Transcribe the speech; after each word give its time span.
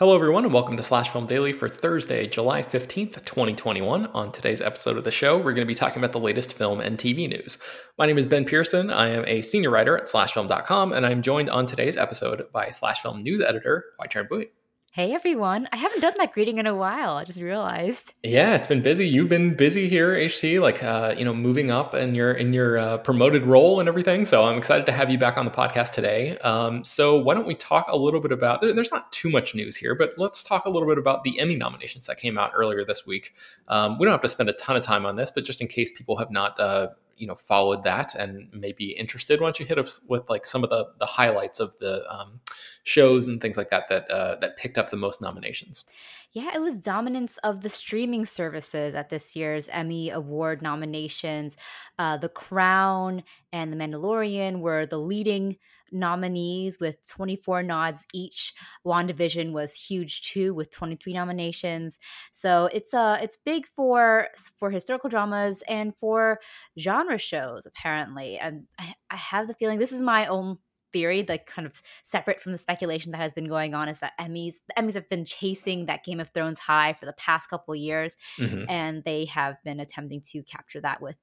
Hello, 0.00 0.14
everyone, 0.14 0.46
and 0.46 0.54
welcome 0.54 0.78
to 0.78 0.82
Slash 0.82 1.10
Film 1.10 1.26
Daily 1.26 1.52
for 1.52 1.68
Thursday, 1.68 2.26
July 2.26 2.62
15th, 2.62 3.22
2021. 3.26 4.06
On 4.06 4.32
today's 4.32 4.62
episode 4.62 4.96
of 4.96 5.04
the 5.04 5.10
show, 5.10 5.36
we're 5.36 5.52
going 5.52 5.56
to 5.56 5.66
be 5.66 5.74
talking 5.74 5.98
about 5.98 6.12
the 6.12 6.18
latest 6.18 6.54
film 6.54 6.80
and 6.80 6.96
TV 6.96 7.28
news. 7.28 7.58
My 7.98 8.06
name 8.06 8.16
is 8.16 8.26
Ben 8.26 8.46
Pearson. 8.46 8.88
I 8.88 9.10
am 9.10 9.26
a 9.26 9.42
senior 9.42 9.68
writer 9.68 9.98
at 9.98 10.04
slashfilm.com, 10.04 10.94
and 10.94 11.04
I'm 11.04 11.20
joined 11.20 11.50
on 11.50 11.66
today's 11.66 11.98
episode 11.98 12.50
by 12.50 12.70
Slash 12.70 13.02
Film 13.02 13.22
news 13.22 13.42
editor, 13.42 13.84
Hoai-Tran 14.00 14.26
Bui. 14.26 14.48
Hey 14.92 15.14
everyone. 15.14 15.68
I 15.70 15.76
haven't 15.76 16.00
done 16.00 16.14
that 16.16 16.32
greeting 16.32 16.58
in 16.58 16.66
a 16.66 16.74
while. 16.74 17.12
I 17.12 17.22
just 17.22 17.40
realized. 17.40 18.12
Yeah, 18.24 18.56
it's 18.56 18.66
been 18.66 18.82
busy. 18.82 19.06
You've 19.06 19.28
been 19.28 19.54
busy 19.54 19.88
here, 19.88 20.16
HT, 20.16 20.60
like 20.60 20.82
uh, 20.82 21.14
you 21.16 21.24
know, 21.24 21.32
moving 21.32 21.70
up 21.70 21.94
in 21.94 22.16
your 22.16 22.32
in 22.32 22.52
your 22.52 22.76
uh, 22.76 22.98
promoted 22.98 23.46
role 23.46 23.78
and 23.78 23.88
everything. 23.88 24.24
So 24.24 24.44
I'm 24.44 24.58
excited 24.58 24.86
to 24.86 24.92
have 24.92 25.08
you 25.08 25.16
back 25.16 25.36
on 25.36 25.44
the 25.44 25.50
podcast 25.52 25.92
today. 25.92 26.38
Um, 26.38 26.82
so 26.82 27.16
why 27.16 27.34
don't 27.34 27.46
we 27.46 27.54
talk 27.54 27.86
a 27.86 27.96
little 27.96 28.18
bit 28.18 28.32
about 28.32 28.62
there, 28.62 28.72
there's 28.72 28.90
not 28.90 29.12
too 29.12 29.30
much 29.30 29.54
news 29.54 29.76
here, 29.76 29.94
but 29.94 30.14
let's 30.16 30.42
talk 30.42 30.64
a 30.64 30.70
little 30.70 30.88
bit 30.88 30.98
about 30.98 31.22
the 31.22 31.38
Emmy 31.38 31.54
nominations 31.54 32.06
that 32.06 32.18
came 32.18 32.36
out 32.36 32.50
earlier 32.52 32.84
this 32.84 33.06
week. 33.06 33.32
Um, 33.68 33.96
we 33.96 34.06
don't 34.06 34.12
have 34.12 34.22
to 34.22 34.28
spend 34.28 34.48
a 34.48 34.54
ton 34.54 34.74
of 34.74 34.82
time 34.82 35.06
on 35.06 35.14
this, 35.14 35.30
but 35.30 35.44
just 35.44 35.60
in 35.60 35.68
case 35.68 35.92
people 35.96 36.16
have 36.16 36.32
not 36.32 36.58
uh, 36.58 36.88
you 37.20 37.26
know 37.26 37.34
followed 37.34 37.84
that 37.84 38.14
and 38.14 38.52
may 38.52 38.72
be 38.72 38.92
interested, 38.92 39.40
why 39.40 39.46
don't 39.46 39.60
you 39.60 39.66
hit 39.66 39.78
us 39.78 40.00
with 40.08 40.28
like 40.28 40.46
some 40.46 40.64
of 40.64 40.70
the 40.70 40.86
the 40.98 41.06
highlights 41.06 41.60
of 41.60 41.78
the 41.78 42.02
um, 42.12 42.40
shows 42.82 43.28
and 43.28 43.40
things 43.40 43.56
like 43.56 43.70
that 43.70 43.88
that 43.88 44.10
uh, 44.10 44.36
that 44.40 44.56
picked 44.56 44.78
up 44.78 44.90
the 44.90 44.96
most 44.96 45.20
nominations? 45.20 45.84
Yeah, 46.32 46.54
it 46.54 46.60
was 46.60 46.76
dominance 46.76 47.38
of 47.38 47.62
the 47.62 47.68
streaming 47.68 48.24
services 48.24 48.94
at 48.94 49.08
this 49.08 49.34
year's 49.34 49.68
Emmy 49.68 50.10
Award 50.10 50.62
nominations. 50.62 51.56
Uh, 51.98 52.18
the 52.18 52.28
Crown 52.28 53.24
and 53.52 53.72
The 53.72 53.76
Mandalorian 53.76 54.60
were 54.60 54.86
the 54.86 54.98
leading 54.98 55.56
nominees 55.92 56.78
with 56.80 57.06
24 57.08 57.62
nods 57.62 58.06
each. 58.12 58.54
WandaVision 58.86 59.52
was 59.52 59.74
huge 59.74 60.22
too 60.22 60.54
with 60.54 60.70
23 60.70 61.12
nominations. 61.12 61.98
So 62.32 62.68
it's 62.72 62.94
uh 62.94 63.18
it's 63.20 63.36
big 63.36 63.66
for 63.66 64.28
for 64.58 64.70
historical 64.70 65.10
dramas 65.10 65.62
and 65.68 65.94
for 65.96 66.40
genre 66.78 67.18
shows 67.18 67.66
apparently. 67.66 68.38
And 68.38 68.66
I, 68.78 68.94
I 69.10 69.16
have 69.16 69.48
the 69.48 69.54
feeling 69.54 69.78
this 69.78 69.92
is 69.92 70.02
my 70.02 70.26
own 70.26 70.58
theory, 70.92 71.24
like 71.28 71.46
kind 71.46 71.66
of 71.66 71.80
separate 72.02 72.40
from 72.40 72.52
the 72.52 72.58
speculation 72.58 73.12
that 73.12 73.18
has 73.18 73.32
been 73.32 73.48
going 73.48 73.74
on, 73.74 73.88
is 73.88 74.00
that 74.00 74.12
Emmys 74.20 74.56
the 74.68 74.74
Emmys 74.80 74.94
have 74.94 75.08
been 75.08 75.24
chasing 75.24 75.86
that 75.86 76.04
Game 76.04 76.20
of 76.20 76.30
Thrones 76.30 76.58
high 76.58 76.92
for 76.94 77.06
the 77.06 77.12
past 77.14 77.48
couple 77.48 77.74
years, 77.74 78.16
mm-hmm. 78.38 78.64
and 78.68 79.02
they 79.04 79.26
have 79.26 79.56
been 79.64 79.80
attempting 79.80 80.20
to 80.32 80.42
capture 80.42 80.80
that 80.80 81.00
with 81.00 81.16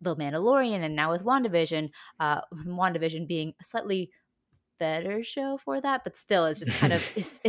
The 0.00 0.16
Mandalorian 0.16 0.84
and 0.84 0.94
now 0.94 1.10
with 1.10 1.24
WandaVision. 1.24 1.90
Uh, 2.20 2.40
WandaVision 2.66 3.26
being 3.26 3.54
a 3.60 3.64
slightly 3.64 4.10
better 4.78 5.22
show 5.22 5.58
for 5.58 5.80
that, 5.80 6.02
but 6.04 6.16
still, 6.16 6.46
it's 6.46 6.60
just 6.60 6.78
kind 6.78 6.92
of. 6.92 7.02
It's, 7.16 7.40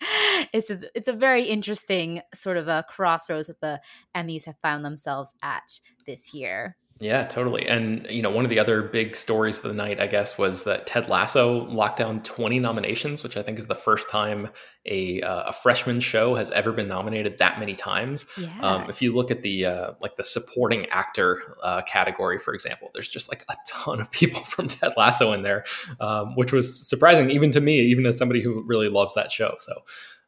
it's 0.52 0.68
just 0.68 0.86
it's 0.94 1.08
a 1.08 1.12
very 1.12 1.44
interesting 1.44 2.22
sort 2.32 2.56
of 2.56 2.68
a 2.68 2.84
crossroads 2.88 3.48
that 3.48 3.60
the 3.60 3.80
Emmys 4.16 4.44
have 4.44 4.56
found 4.62 4.84
themselves 4.84 5.32
at 5.42 5.80
this 6.06 6.32
year. 6.32 6.76
Yeah, 7.00 7.26
totally. 7.26 7.66
And 7.68 8.06
you 8.10 8.22
know, 8.22 8.30
one 8.30 8.44
of 8.44 8.50
the 8.50 8.58
other 8.58 8.82
big 8.82 9.14
stories 9.14 9.58
of 9.58 9.62
the 9.64 9.72
night, 9.72 10.00
I 10.00 10.08
guess, 10.08 10.36
was 10.36 10.64
that 10.64 10.86
Ted 10.86 11.08
Lasso 11.08 11.64
locked 11.66 11.98
down 11.98 12.22
20 12.24 12.58
nominations, 12.58 13.22
which 13.22 13.36
I 13.36 13.42
think 13.42 13.58
is 13.58 13.66
the 13.66 13.76
first 13.76 14.10
time 14.10 14.48
a 14.84 15.20
uh, 15.22 15.44
a 15.44 15.52
freshman 15.52 16.00
show 16.00 16.34
has 16.34 16.50
ever 16.50 16.72
been 16.72 16.88
nominated 16.88 17.38
that 17.38 17.60
many 17.60 17.76
times. 17.76 18.26
Yeah. 18.36 18.58
Um, 18.60 18.90
if 18.90 19.00
you 19.00 19.14
look 19.14 19.30
at 19.30 19.42
the 19.42 19.66
uh, 19.66 19.92
like 20.00 20.16
the 20.16 20.24
supporting 20.24 20.86
actor 20.86 21.56
uh, 21.62 21.82
category, 21.82 22.38
for 22.38 22.52
example, 22.52 22.90
there's 22.94 23.10
just 23.10 23.28
like 23.28 23.44
a 23.48 23.54
ton 23.66 24.00
of 24.00 24.10
people 24.10 24.40
from 24.44 24.66
Ted 24.66 24.94
Lasso 24.96 25.32
in 25.32 25.42
there, 25.42 25.64
um, 26.00 26.34
which 26.34 26.52
was 26.52 26.88
surprising 26.88 27.30
even 27.30 27.52
to 27.52 27.60
me, 27.60 27.80
even 27.80 28.06
as 28.06 28.18
somebody 28.18 28.42
who 28.42 28.64
really 28.66 28.88
loves 28.88 29.14
that 29.14 29.30
show. 29.30 29.54
So. 29.58 29.72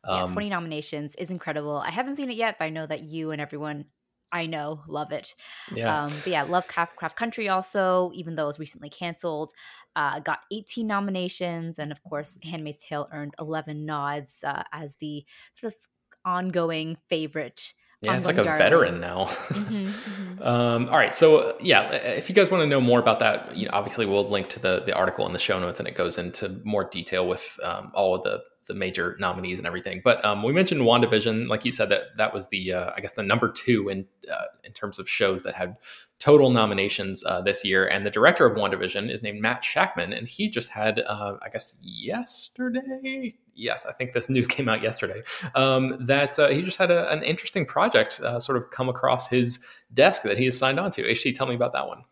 Um, 0.03 0.29
yeah, 0.29 0.33
20 0.33 0.49
nominations 0.49 1.15
is 1.17 1.31
incredible. 1.31 1.77
I 1.77 1.91
haven't 1.91 2.17
seen 2.17 2.31
it 2.31 2.37
yet, 2.37 2.57
but 2.59 2.65
I 2.65 2.71
know 2.71 2.87
that 2.87 3.03
you 3.03 3.33
and 3.33 3.41
everyone 3.41 3.85
I 4.33 4.47
know, 4.47 4.83
love 4.87 5.13
it. 5.13 5.35
Yeah. 5.75 6.05
Um, 6.05 6.13
but 6.19 6.27
yeah, 6.29 6.43
Lovecraft 6.43 7.17
Country 7.17 7.49
also, 7.49 8.11
even 8.15 8.35
though 8.35 8.45
it 8.45 8.49
was 8.49 8.59
recently 8.61 8.89
canceled, 8.91 9.53
uh, 9.97 10.21
got 10.21 10.41
18 10.53 10.87
nominations. 10.87 11.79
And 11.79 11.91
of 11.91 12.03
course, 12.05 12.39
Handmaid's 12.43 12.85
Tale 12.85 13.09
earned 13.13 13.35
11 13.39 13.85
nods 13.85 14.45
uh, 14.45 14.63
as 14.73 14.97
the 14.97 15.25
sort 15.59 15.73
of 15.73 15.79
ongoing 16.25 16.97
favorite 17.09 17.73
Yeah, 18.03 18.17
it's 18.17 18.27
like 18.27 18.39
a 18.39 18.45
veteran 18.45 19.01
now. 19.01 19.25
mm-hmm, 19.25 19.87
mm-hmm. 19.87 20.43
Um, 20.43 20.89
all 20.89 20.97
right, 20.97 21.15
so 21.15 21.57
yeah, 21.61 21.91
if 21.91 22.29
you 22.29 22.35
guys 22.35 22.51
want 22.51 22.63
to 22.63 22.67
know 22.67 22.81
more 22.81 22.99
about 22.99 23.19
that, 23.19 23.57
you 23.57 23.67
know, 23.67 23.73
obviously 23.75 24.07
we'll 24.07 24.29
link 24.29 24.49
to 24.51 24.61
the 24.61 24.83
the 24.87 24.95
article 24.95 25.27
in 25.27 25.33
the 25.33 25.39
show 25.39 25.59
notes, 25.59 25.81
and 25.81 25.89
it 25.89 25.95
goes 25.97 26.19
into 26.19 26.61
more 26.65 26.85
detail 26.85 27.29
with 27.29 27.59
um, 27.63 27.93
all 27.95 28.15
of 28.15 28.23
the 28.23 28.43
the 28.71 28.79
major 28.79 29.17
nominees 29.19 29.59
and 29.59 29.67
everything. 29.67 30.01
But 30.05 30.25
um, 30.25 30.45
we 30.45 30.53
mentioned 30.53 30.83
WandaVision, 30.83 31.49
like 31.49 31.65
you 31.65 31.73
said, 31.73 31.89
that 31.89 32.17
that 32.17 32.33
was 32.33 32.49
the 32.49 32.73
uh, 32.73 32.91
I 32.97 33.01
guess 33.01 33.13
the 33.13 33.25
number 33.25 33.51
two 33.51 33.89
in 33.89 34.07
uh, 34.31 34.45
in 34.63 34.73
terms 34.73 35.01
of 35.01 35.09
shows 35.09 35.43
that 35.43 35.55
had 35.55 35.77
total 36.21 36.51
nominations 36.51 37.25
uh, 37.25 37.41
this 37.41 37.65
year. 37.65 37.89
And 37.89 38.07
the 38.07 38.11
director 38.11 38.47
of 38.47 38.57
WandaVision 38.57 39.11
is 39.11 39.23
named 39.23 39.41
Matt 39.41 39.63
Shakman, 39.63 40.17
and 40.17 40.29
he 40.29 40.49
just 40.49 40.69
had, 40.69 41.01
uh, 41.01 41.39
I 41.43 41.49
guess, 41.49 41.79
yesterday. 41.83 43.33
Yes, 43.55 43.87
I 43.87 43.93
think 43.93 44.13
this 44.13 44.29
news 44.29 44.47
came 44.57 44.69
out 44.69 44.83
yesterday. 44.83 45.23
Um, 45.55 45.97
that 46.05 46.39
uh, 46.39 46.51
he 46.51 46.63
just 46.63 46.79
had 46.79 46.91
a, 46.91 47.11
an 47.11 47.23
interesting 47.25 47.67
project 47.67 48.21
uh, 48.21 48.39
sort 48.39 48.59
of 48.59 48.71
come 48.71 48.89
across 48.89 49.29
his 49.29 49.61
desk 49.93 50.23
that 50.23 50.39
he 50.39 50.45
has 50.45 50.57
signed 50.57 50.79
on 50.79 50.91
to. 50.93 51.03
HT, 51.03 51.35
tell 51.35 51.47
me 51.47 51.55
about 51.55 51.73
that 51.73 51.89
one. 51.89 52.05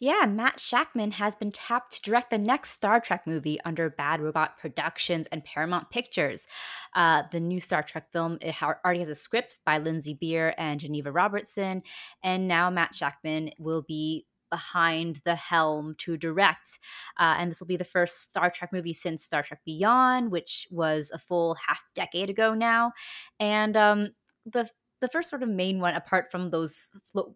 Yeah, 0.00 0.26
Matt 0.26 0.58
Shakman 0.58 1.14
has 1.14 1.34
been 1.34 1.50
tapped 1.50 1.94
to 1.94 2.02
direct 2.02 2.30
the 2.30 2.38
next 2.38 2.70
Star 2.70 3.00
Trek 3.00 3.26
movie 3.26 3.58
under 3.64 3.90
Bad 3.90 4.20
Robot 4.20 4.56
Productions 4.56 5.26
and 5.32 5.44
Paramount 5.44 5.90
Pictures. 5.90 6.46
Uh, 6.94 7.24
the 7.32 7.40
new 7.40 7.58
Star 7.58 7.82
Trek 7.82 8.12
film 8.12 8.38
it 8.40 8.54
already 8.62 9.00
has 9.00 9.08
a 9.08 9.16
script 9.16 9.58
by 9.66 9.78
Lindsey 9.78 10.14
Beer 10.14 10.54
and 10.56 10.78
Geneva 10.78 11.10
Robertson, 11.10 11.82
and 12.22 12.46
now 12.46 12.70
Matt 12.70 12.92
Shakman 12.92 13.50
will 13.58 13.82
be 13.82 14.26
behind 14.50 15.20
the 15.24 15.34
helm 15.34 15.94
to 15.98 16.16
direct. 16.16 16.78
Uh, 17.18 17.34
and 17.36 17.50
this 17.50 17.60
will 17.60 17.66
be 17.66 17.76
the 17.76 17.84
first 17.84 18.20
Star 18.20 18.50
Trek 18.50 18.72
movie 18.72 18.94
since 18.94 19.24
Star 19.24 19.42
Trek 19.42 19.60
Beyond, 19.66 20.30
which 20.30 20.68
was 20.70 21.10
a 21.12 21.18
full 21.18 21.56
half 21.66 21.82
decade 21.94 22.30
ago 22.30 22.54
now. 22.54 22.92
And 23.40 23.76
um, 23.76 24.10
the 24.46 24.70
the 25.00 25.08
first 25.08 25.30
sort 25.30 25.42
of 25.42 25.48
main 25.48 25.80
one, 25.80 25.94
apart 25.94 26.30
from 26.30 26.50
those 26.50 26.90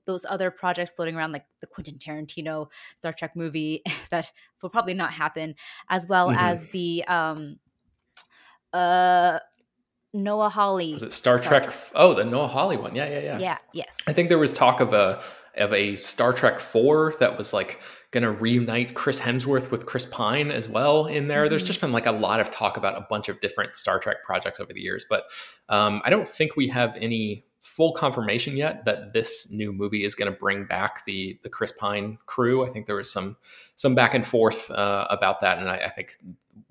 those 0.06 0.24
other 0.28 0.50
projects 0.50 0.92
floating 0.92 1.16
around, 1.16 1.32
like 1.32 1.46
the 1.60 1.66
Quentin 1.66 1.96
Tarantino 1.98 2.70
Star 2.98 3.12
Trek 3.12 3.36
movie 3.36 3.82
that 4.10 4.32
will 4.62 4.70
probably 4.70 4.94
not 4.94 5.12
happen, 5.12 5.54
as 5.88 6.06
well 6.06 6.28
mm-hmm. 6.28 6.38
as 6.38 6.66
the 6.66 7.04
um, 7.04 7.58
uh, 8.72 9.38
Noah 10.12 10.48
Hawley. 10.48 10.92
Was 10.94 11.02
it 11.02 11.12
Star, 11.12 11.38
Star 11.38 11.60
Trek? 11.60 11.64
Trek? 11.64 11.92
Oh, 11.94 12.14
the 12.14 12.24
Noah 12.24 12.48
Hawley 12.48 12.76
one. 12.76 12.94
Yeah, 12.94 13.08
yeah, 13.08 13.20
yeah. 13.20 13.38
Yeah. 13.38 13.58
Yes. 13.72 13.96
I 14.06 14.12
think 14.12 14.28
there 14.28 14.38
was 14.38 14.52
talk 14.52 14.80
of 14.80 14.92
a 14.92 15.22
of 15.56 15.72
a 15.72 15.96
Star 15.96 16.32
Trek 16.32 16.60
four 16.60 17.14
that 17.20 17.36
was 17.36 17.52
like 17.52 17.78
going 18.10 18.22
to 18.22 18.30
reunite 18.30 18.94
Chris 18.94 19.20
Hemsworth 19.20 19.70
with 19.70 19.86
Chris 19.86 20.04
Pine 20.06 20.50
as 20.50 20.68
well 20.68 21.06
in 21.06 21.28
there. 21.28 21.42
Mm-hmm. 21.42 21.50
There's 21.50 21.62
just 21.62 21.80
been 21.80 21.92
like 21.92 22.06
a 22.06 22.12
lot 22.12 22.40
of 22.40 22.50
talk 22.50 22.76
about 22.76 22.96
a 22.96 23.06
bunch 23.08 23.28
of 23.28 23.40
different 23.40 23.74
Star 23.74 23.98
Trek 23.98 24.18
projects 24.24 24.60
over 24.60 24.72
the 24.72 24.80
years, 24.80 25.04
but 25.08 25.24
um, 25.68 26.02
I 26.04 26.10
don't 26.10 26.28
think 26.28 26.56
we 26.56 26.68
have 26.68 26.96
any 27.00 27.44
full 27.62 27.92
confirmation 27.92 28.56
yet 28.56 28.84
that 28.84 29.12
this 29.12 29.48
new 29.52 29.72
movie 29.72 30.02
is 30.02 30.16
going 30.16 30.30
to 30.30 30.36
bring 30.36 30.64
back 30.64 31.04
the 31.04 31.38
the 31.44 31.48
Chris 31.48 31.70
Pine 31.70 32.18
crew. 32.26 32.66
I 32.66 32.68
think 32.68 32.86
there 32.86 32.96
was 32.96 33.10
some 33.10 33.36
some 33.76 33.94
back 33.94 34.14
and 34.14 34.26
forth 34.26 34.68
uh, 34.72 35.06
about 35.08 35.40
that, 35.40 35.58
and 35.58 35.68
I, 35.68 35.76
I, 35.76 35.90
think 35.90 36.18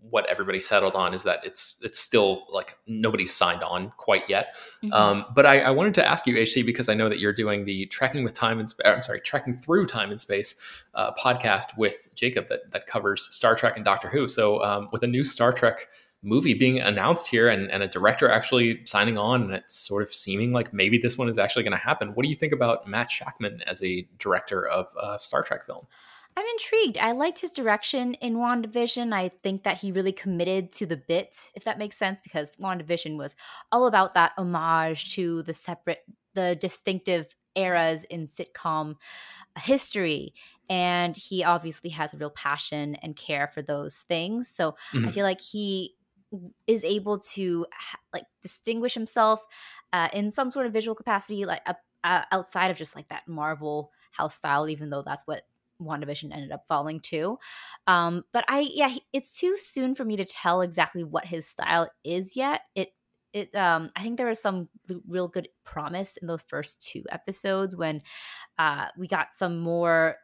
what 0.02 0.26
everybody 0.30 0.60
settled 0.60 0.94
on 0.94 1.14
is 1.14 1.24
that 1.24 1.46
it's 1.46 1.80
it's 1.82 1.98
still 1.98 2.46
like 2.50 2.78
nobody's 2.88 3.34
signed 3.34 3.64
on 3.64 3.94
quite 3.96 4.30
yet. 4.30 4.56
Mm-hmm. 4.84 4.92
Um, 4.92 5.26
but 5.34 5.46
I, 5.46 5.62
I, 5.62 5.72
wanted 5.72 5.96
to 5.96 6.06
ask 6.06 6.28
you, 6.28 6.36
HT, 6.36 6.66
because 6.66 6.90
I 6.90 6.94
know 6.94 7.08
that 7.08 7.20
you're 7.20 7.32
doing 7.32 7.64
the 7.64 7.86
Trekking 7.86 8.26
with 8.26 8.34
Time 8.34 8.60
and 8.60 8.70
Sp- 8.70 8.84
I'm 8.84 9.02
sorry, 9.02 9.22
Trekking 9.22 9.54
Through 9.54 9.86
Time 9.86 10.12
and 10.12 10.20
Space 10.20 10.56
uh, 10.94 11.14
podcast 11.14 11.78
with 11.78 12.14
Jacob 12.16 12.50
that 12.50 12.70
that 12.72 12.86
covers 12.86 13.34
Star 13.34 13.56
Trek 13.56 13.78
and 13.78 13.86
Doctor 13.86 14.10
Who. 14.10 14.28
So 14.28 14.62
um, 14.62 14.90
with 14.92 15.04
a 15.04 15.08
new 15.08 15.24
Star 15.24 15.54
Trek 15.54 15.88
movie 16.24 16.54
being 16.54 16.80
announced 16.80 17.28
here 17.28 17.50
and, 17.50 17.70
and 17.72 17.82
a 17.82 17.88
director 17.88 18.30
actually 18.30 18.86
signing 18.86 19.18
on 19.18 19.42
and 19.42 19.54
it's 19.54 19.76
sort 19.76 20.04
of 20.04 20.14
seeming 20.14 20.52
like 20.52 20.72
maybe 20.72 20.98
this 20.98 21.18
one 21.18 21.28
is 21.28 21.38
actually 21.38 21.64
going 21.64 21.78
to 21.78 21.84
happen. 21.84 22.10
What 22.14 22.24
do 22.24 22.30
you 22.30 22.36
think 22.36 22.54
about 22.54 22.88
matt 22.88 23.10
shakman 23.10 23.62
as 23.66 23.84
a 23.84 24.08
director 24.20 24.68
of 24.68 24.88
a 25.02 25.18
star 25.20 25.42
trek 25.42 25.66
film? 25.66 25.88
I'm 26.38 26.46
intrigued. 26.54 26.98
I 26.98 27.12
liked 27.12 27.42
his 27.42 27.52
direction 27.52 28.14
in 28.16 28.36
wandavision. 28.36 29.14
I 29.14 29.30
think 29.30 29.64
that 29.64 29.78
he 29.78 29.92
really 29.92 30.14
committed 30.14 30.72
to 30.74 30.86
the 30.86 30.96
bit 30.96 31.50
if 31.56 31.64
that 31.66 31.80
makes 31.80 31.98
sense 31.98 32.22
because 32.22 32.52
wandavision 32.62 33.18
was 33.18 33.36
all 33.72 33.88
about 33.88 34.14
that 34.14 34.34
homage 34.38 35.16
to 35.16 35.44
the 35.44 35.54
separate 35.54 36.04
the 36.34 36.56
distinctive 36.56 37.36
eras 37.56 38.06
in 38.06 38.28
sitcom 38.28 38.96
history. 39.60 40.34
And 40.70 41.18
he 41.18 41.44
obviously 41.44 41.90
has 41.90 42.14
a 42.14 42.18
real 42.18 42.30
passion 42.30 42.96
and 42.96 43.16
care 43.18 43.48
for 43.48 43.62
those 43.62 44.02
things. 44.02 44.48
So 44.48 44.74
mm-hmm. 44.94 45.08
i 45.08 45.12
feel 45.12 45.26
like 45.26 45.42
he 45.42 45.96
is 46.68 46.84
able 46.84 47.20
to 47.20 47.66
like 48.14 48.26
distinguish 48.42 48.94
himself 48.94 49.42
uh, 49.94 50.08
in 50.14 50.32
some 50.32 50.52
sort 50.52 50.66
of 50.66 50.74
visual 50.74 50.96
capacity, 50.96 51.46
like 51.46 51.62
uh, 52.04 52.22
outside 52.32 52.72
of 52.72 52.78
just 52.78 52.96
like 52.96 53.08
that 53.10 53.28
Marvel 53.28 53.92
house 54.12 54.36
style, 54.36 54.70
even 54.70 54.90
though 54.90 55.04
that's 55.04 55.24
what 55.26 55.44
WandaVision 55.82 56.34
ended 56.34 56.52
up 56.52 56.66
falling 56.68 57.00
to. 57.00 57.38
Um, 57.88 58.24
but 58.32 58.46
I, 58.48 58.70
yeah, 58.72 58.94
it's 59.14 59.38
too 59.40 59.58
soon 59.58 59.96
for 59.96 60.06
me 60.06 60.16
to 60.18 60.26
tell 60.26 60.62
exactly 60.62 61.04
what 61.04 61.26
his 61.26 61.48
style 61.48 61.90
is 62.04 62.36
yet. 62.36 62.62
It, 62.76 62.90
it, 63.34 63.56
um, 63.56 63.90
I 63.96 64.02
think 64.04 64.18
there 64.18 64.28
was 64.28 64.42
some 64.42 64.70
real 65.08 65.28
good 65.28 65.50
promise 65.64 66.18
in 66.18 66.28
those 66.28 66.44
first 66.44 66.86
two 66.86 67.04
episodes 67.10 67.76
when 67.76 68.02
uh, 68.60 68.88
we 68.98 69.08
got 69.08 69.34
some 69.34 69.60
more 69.60 70.18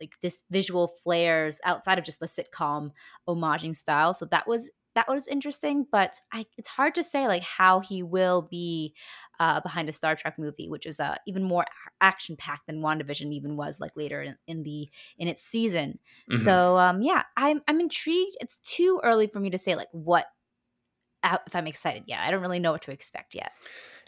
like 0.00 0.14
this 0.22 0.42
visual 0.50 0.88
flares 0.88 1.58
outside 1.64 1.98
of 1.98 2.04
just 2.04 2.20
the 2.20 2.26
sitcom 2.26 2.90
homaging 3.28 3.76
style. 3.76 4.14
So 4.14 4.26
that 4.26 4.48
was 4.48 4.70
that 4.94 5.08
was 5.08 5.26
interesting, 5.28 5.86
but 5.90 6.16
I, 6.32 6.46
it's 6.56 6.68
hard 6.68 6.94
to 6.94 7.04
say 7.04 7.26
like 7.26 7.42
how 7.42 7.80
he 7.80 8.02
will 8.02 8.42
be 8.42 8.94
uh, 9.40 9.60
behind 9.60 9.88
a 9.88 9.92
Star 9.92 10.14
Trek 10.14 10.38
movie, 10.38 10.68
which 10.68 10.86
is 10.86 11.00
uh, 11.00 11.16
even 11.26 11.42
more 11.42 11.64
action 12.00 12.36
packed 12.36 12.66
than 12.66 12.80
WandaVision 12.80 13.32
even 13.32 13.56
was 13.56 13.80
like 13.80 13.90
later 13.96 14.22
in, 14.22 14.36
in 14.46 14.62
the 14.62 14.88
in 15.18 15.28
its 15.28 15.42
season. 15.42 15.98
Mm-hmm. 16.30 16.42
So 16.42 16.78
um, 16.78 17.02
yeah, 17.02 17.22
I'm 17.36 17.62
I'm 17.68 17.80
intrigued. 17.80 18.36
It's 18.40 18.60
too 18.60 19.00
early 19.02 19.26
for 19.26 19.40
me 19.40 19.50
to 19.50 19.58
say 19.58 19.74
like 19.74 19.88
what 19.92 20.26
if 21.24 21.54
I'm 21.54 21.66
excited 21.66 22.04
yet. 22.06 22.20
I 22.20 22.30
don't 22.30 22.42
really 22.42 22.60
know 22.60 22.72
what 22.72 22.82
to 22.82 22.90
expect 22.90 23.34
yet. 23.34 23.52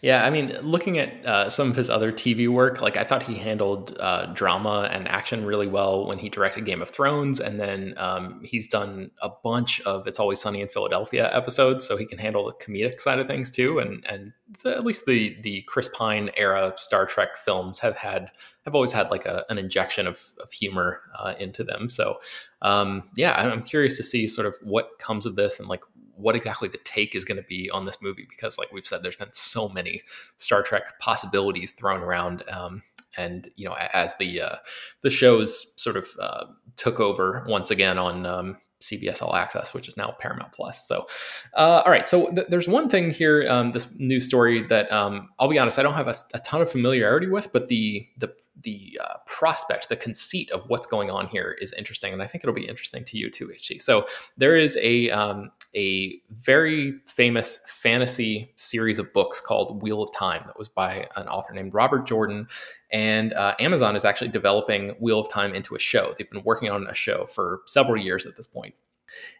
Yeah, 0.02 0.24
I 0.24 0.30
mean, 0.30 0.54
looking 0.60 0.98
at 0.98 1.24
uh, 1.24 1.48
some 1.48 1.70
of 1.70 1.76
his 1.76 1.88
other 1.88 2.12
TV 2.12 2.48
work, 2.48 2.82
like 2.82 2.98
I 2.98 3.04
thought 3.04 3.22
he 3.22 3.34
handled 3.34 3.96
uh, 3.98 4.26
drama 4.26 4.90
and 4.92 5.08
action 5.08 5.46
really 5.46 5.66
well 5.66 6.06
when 6.06 6.18
he 6.18 6.28
directed 6.28 6.66
Game 6.66 6.82
of 6.82 6.90
Thrones, 6.90 7.40
and 7.40 7.58
then 7.58 7.94
um, 7.96 8.42
he's 8.44 8.68
done 8.68 9.10
a 9.22 9.30
bunch 9.42 9.80
of 9.82 10.06
It's 10.06 10.20
Always 10.20 10.38
Sunny 10.38 10.60
in 10.60 10.68
Philadelphia 10.68 11.34
episodes, 11.34 11.86
so 11.86 11.96
he 11.96 12.04
can 12.04 12.18
handle 12.18 12.44
the 12.44 12.52
comedic 12.52 13.00
side 13.00 13.18
of 13.18 13.26
things 13.26 13.50
too. 13.50 13.78
And 13.78 14.04
and 14.06 14.32
the, 14.62 14.76
at 14.76 14.84
least 14.84 15.06
the 15.06 15.34
the 15.42 15.62
Chris 15.62 15.88
Pine 15.88 16.30
era 16.36 16.74
Star 16.76 17.06
Trek 17.06 17.38
films 17.38 17.78
have 17.78 17.96
had 17.96 18.30
have 18.66 18.74
always 18.74 18.92
had 18.92 19.10
like 19.10 19.24
a, 19.24 19.44
an 19.48 19.56
injection 19.56 20.06
of, 20.06 20.20
of 20.42 20.52
humor 20.52 21.00
uh, 21.18 21.34
into 21.38 21.64
them. 21.64 21.88
So 21.88 22.20
um, 22.60 23.08
yeah, 23.16 23.32
I'm 23.32 23.62
curious 23.62 23.96
to 23.96 24.02
see 24.02 24.28
sort 24.28 24.46
of 24.46 24.56
what 24.62 24.98
comes 24.98 25.24
of 25.24 25.36
this 25.36 25.58
and 25.58 25.68
like 25.68 25.82
what 26.16 26.36
exactly 26.36 26.68
the 26.68 26.78
take 26.78 27.14
is 27.14 27.24
going 27.24 27.36
to 27.36 27.46
be 27.48 27.70
on 27.70 27.84
this 27.84 28.00
movie 28.00 28.26
because 28.28 28.58
like 28.58 28.72
we've 28.72 28.86
said 28.86 29.02
there's 29.02 29.16
been 29.16 29.32
so 29.32 29.68
many 29.68 30.02
star 30.36 30.62
trek 30.62 30.98
possibilities 30.98 31.72
thrown 31.72 32.00
around 32.00 32.42
um, 32.50 32.82
and 33.16 33.50
you 33.56 33.64
know 33.68 33.74
as 33.92 34.16
the 34.16 34.40
uh, 34.40 34.56
the 35.02 35.10
shows 35.10 35.72
sort 35.80 35.96
of 35.96 36.08
uh, 36.20 36.44
took 36.76 37.00
over 37.00 37.44
once 37.48 37.70
again 37.70 37.98
on 37.98 38.26
um, 38.26 38.56
CBS 38.80 39.22
All 39.22 39.34
Access, 39.34 39.72
which 39.72 39.88
is 39.88 39.96
now 39.96 40.14
Paramount 40.18 40.52
Plus. 40.52 40.86
So, 40.86 41.06
uh, 41.54 41.82
all 41.84 41.90
right. 41.90 42.06
So 42.06 42.30
th- 42.32 42.46
there's 42.48 42.68
one 42.68 42.88
thing 42.88 43.10
here, 43.10 43.46
um, 43.48 43.72
this 43.72 43.88
news 43.98 44.26
story 44.26 44.62
that 44.68 44.90
um, 44.92 45.30
I'll 45.38 45.48
be 45.48 45.58
honest, 45.58 45.78
I 45.78 45.82
don't 45.82 45.94
have 45.94 46.08
a, 46.08 46.14
a, 46.34 46.38
ton 46.40 46.60
of 46.60 46.70
familiarity 46.70 47.26
with, 47.26 47.52
but 47.52 47.68
the 47.68 48.06
the 48.18 48.32
the 48.62 48.98
uh, 49.02 49.18
prospect, 49.26 49.88
the 49.88 49.96
conceit 49.96 50.50
of 50.50 50.64
what's 50.68 50.86
going 50.86 51.10
on 51.10 51.28
here 51.28 51.56
is 51.60 51.72
interesting, 51.74 52.12
and 52.12 52.22
I 52.22 52.26
think 52.26 52.42
it'll 52.42 52.54
be 52.54 52.66
interesting 52.66 53.04
to 53.04 53.18
you 53.18 53.30
too, 53.30 53.48
HT. 53.48 53.82
So 53.82 54.06
there 54.36 54.56
is 54.56 54.78
a 54.80 55.10
um, 55.10 55.50
a 55.74 56.20
very 56.40 56.98
famous 57.06 57.58
fantasy 57.66 58.52
series 58.56 58.98
of 58.98 59.12
books 59.12 59.40
called 59.40 59.82
Wheel 59.82 60.02
of 60.02 60.12
Time 60.12 60.42
that 60.46 60.58
was 60.58 60.68
by 60.68 61.08
an 61.16 61.28
author 61.28 61.52
named 61.52 61.74
Robert 61.74 62.06
Jordan, 62.06 62.48
and 62.90 63.34
uh, 63.34 63.54
Amazon 63.60 63.94
is 63.96 64.04
actually 64.04 64.28
developing 64.28 64.90
Wheel 65.00 65.20
of 65.20 65.28
Time 65.28 65.54
into 65.54 65.74
a 65.74 65.78
show. 65.78 66.14
They've 66.16 66.30
been 66.30 66.44
working 66.44 66.70
on 66.70 66.86
a 66.86 66.94
show 66.94 67.26
for 67.26 67.60
several 67.66 68.02
years 68.02 68.26
at 68.26 68.36
this 68.36 68.46
point. 68.46 68.74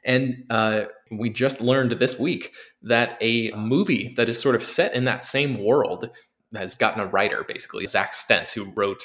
And 0.05 0.45
uh, 0.49 0.85
we 1.11 1.29
just 1.31 1.61
learned 1.61 1.93
this 1.93 2.19
week 2.19 2.55
that 2.83 3.19
a 3.21 3.51
movie 3.53 4.15
that 4.17 4.29
is 4.29 4.41
sort 4.41 4.55
of 4.55 4.63
set 4.63 4.95
in 4.95 5.05
that 5.05 5.25
same 5.25 5.63
world 5.63 6.11
has 6.57 6.75
gotten 6.75 7.01
a 7.01 7.07
writer, 7.07 7.45
basically, 7.47 7.87
Zack 7.87 8.15
Stentz, 8.15 8.53
who 8.53 8.73
wrote 8.75 9.05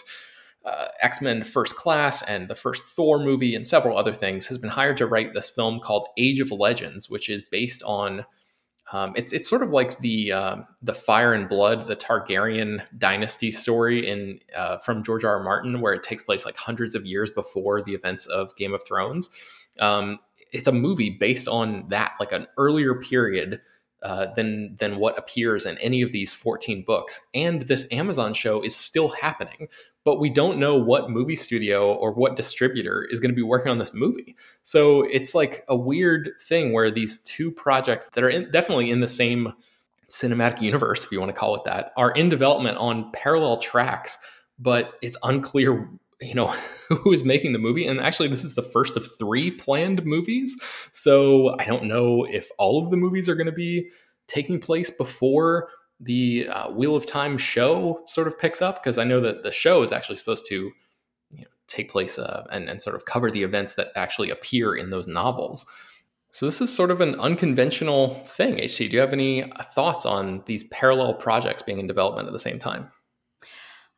uh, 0.65 0.87
X 1.01 1.21
Men 1.21 1.43
First 1.43 1.75
Class 1.75 2.21
and 2.23 2.47
the 2.47 2.55
first 2.55 2.83
Thor 2.83 3.19
movie 3.19 3.55
and 3.55 3.67
several 3.67 3.97
other 3.97 4.13
things, 4.13 4.47
has 4.47 4.57
been 4.57 4.69
hired 4.69 4.97
to 4.97 5.07
write 5.07 5.33
this 5.33 5.49
film 5.49 5.79
called 5.79 6.07
Age 6.17 6.39
of 6.39 6.51
Legends, 6.51 7.09
which 7.09 7.29
is 7.29 7.43
based 7.51 7.83
on. 7.83 8.25
Um, 8.93 9.13
it's 9.15 9.31
it's 9.31 9.49
sort 9.49 9.63
of 9.63 9.69
like 9.69 9.99
the 9.99 10.33
uh, 10.33 10.55
the 10.81 10.93
Fire 10.93 11.33
and 11.33 11.47
Blood, 11.47 11.85
the 11.85 11.95
Targaryen 11.95 12.83
dynasty 12.97 13.49
story 13.49 14.05
in 14.07 14.39
uh, 14.55 14.79
from 14.79 15.01
George 15.01 15.23
R. 15.23 15.37
R. 15.37 15.43
Martin, 15.43 15.79
where 15.79 15.93
it 15.93 16.03
takes 16.03 16.21
place 16.23 16.45
like 16.45 16.57
hundreds 16.57 16.93
of 16.93 17.05
years 17.05 17.29
before 17.29 17.81
the 17.81 17.93
events 17.93 18.25
of 18.25 18.55
Game 18.57 18.73
of 18.73 18.83
Thrones. 18.85 19.29
Um, 19.79 20.19
it's 20.51 20.67
a 20.67 20.73
movie 20.73 21.09
based 21.09 21.47
on 21.47 21.87
that, 21.87 22.13
like 22.19 22.33
an 22.33 22.47
earlier 22.57 22.95
period 22.95 23.61
uh, 24.03 24.27
than 24.33 24.75
than 24.77 24.97
what 24.97 25.17
appears 25.17 25.65
in 25.65 25.77
any 25.77 26.01
of 26.01 26.11
these 26.11 26.33
14 26.33 26.83
books. 26.85 27.29
And 27.33 27.63
this 27.63 27.87
Amazon 27.91 28.33
show 28.33 28.61
is 28.61 28.75
still 28.75 29.09
happening, 29.09 29.67
but 30.03 30.19
we 30.19 30.29
don't 30.29 30.57
know 30.57 30.75
what 30.75 31.09
movie 31.09 31.35
studio 31.35 31.93
or 31.93 32.11
what 32.11 32.35
distributor 32.35 33.03
is 33.03 33.19
going 33.19 33.31
to 33.31 33.35
be 33.35 33.41
working 33.41 33.71
on 33.71 33.77
this 33.77 33.93
movie. 33.93 34.35
So 34.63 35.03
it's 35.03 35.35
like 35.35 35.63
a 35.67 35.75
weird 35.75 36.31
thing 36.41 36.73
where 36.73 36.89
these 36.89 37.19
two 37.19 37.51
projects 37.51 38.09
that 38.13 38.23
are 38.23 38.29
in, 38.29 38.49
definitely 38.49 38.89
in 38.89 39.01
the 39.01 39.07
same 39.07 39.53
cinematic 40.09 40.61
universe, 40.61 41.03
if 41.03 41.11
you 41.11 41.19
want 41.19 41.29
to 41.33 41.39
call 41.39 41.55
it 41.55 41.63
that, 41.65 41.91
are 41.95 42.11
in 42.11 42.29
development 42.29 42.77
on 42.77 43.11
parallel 43.11 43.57
tracks, 43.57 44.17
but 44.59 44.93
it's 45.01 45.17
unclear 45.23 45.89
you 46.21 46.35
know 46.35 46.47
who 46.89 47.11
is 47.11 47.23
making 47.23 47.53
the 47.53 47.59
movie. 47.59 47.85
And 47.87 47.99
actually 47.99 48.27
this 48.27 48.43
is 48.43 48.55
the 48.55 48.61
first 48.61 48.97
of 48.97 49.05
three 49.17 49.51
planned 49.51 50.05
movies. 50.05 50.55
So 50.91 51.57
i 51.59 51.65
don't 51.65 51.85
know 51.85 52.25
if 52.25 52.49
all 52.57 52.83
of 52.83 52.91
the 52.91 52.97
movies 52.97 53.27
are 53.27 53.35
going 53.35 53.45
to 53.45 53.51
be 53.51 53.89
taking 54.27 54.59
place 54.59 54.89
before 54.89 55.69
the 55.99 56.47
uh, 56.47 56.71
wheel 56.71 56.95
of 56.95 57.05
time 57.05 57.37
show 57.37 58.01
sort 58.07 58.27
of 58.27 58.39
picks 58.39 58.61
up 58.61 58.81
because 58.81 58.97
i 58.97 59.03
know 59.03 59.19
that 59.19 59.43
the 59.43 59.51
show 59.51 59.83
is 59.83 59.91
actually 59.91 60.17
supposed 60.17 60.45
to 60.47 60.71
you 61.31 61.41
know, 61.41 61.47
take 61.67 61.91
place 61.91 62.17
uh, 62.17 62.45
and, 62.51 62.69
and 62.69 62.81
sort 62.81 62.95
of 62.95 63.05
cover 63.05 63.29
the 63.29 63.43
events 63.43 63.75
that 63.75 63.91
actually 63.95 64.29
appear 64.29 64.75
in 64.75 64.89
those 64.89 65.07
novels. 65.07 65.65
So 66.31 66.45
this 66.45 66.61
is 66.61 66.73
sort 66.73 66.91
of 66.91 67.01
an 67.01 67.15
unconventional 67.15 68.15
thing. 68.25 68.55
HT 68.55 68.77
do 68.77 68.95
you 68.95 68.99
have 68.99 69.13
any 69.13 69.51
thoughts 69.75 70.05
on 70.05 70.43
these 70.45 70.63
parallel 70.65 71.13
projects 71.13 71.61
being 71.61 71.79
in 71.79 71.87
development 71.87 72.27
at 72.27 72.33
the 72.33 72.39
same 72.39 72.57
time 72.57 72.89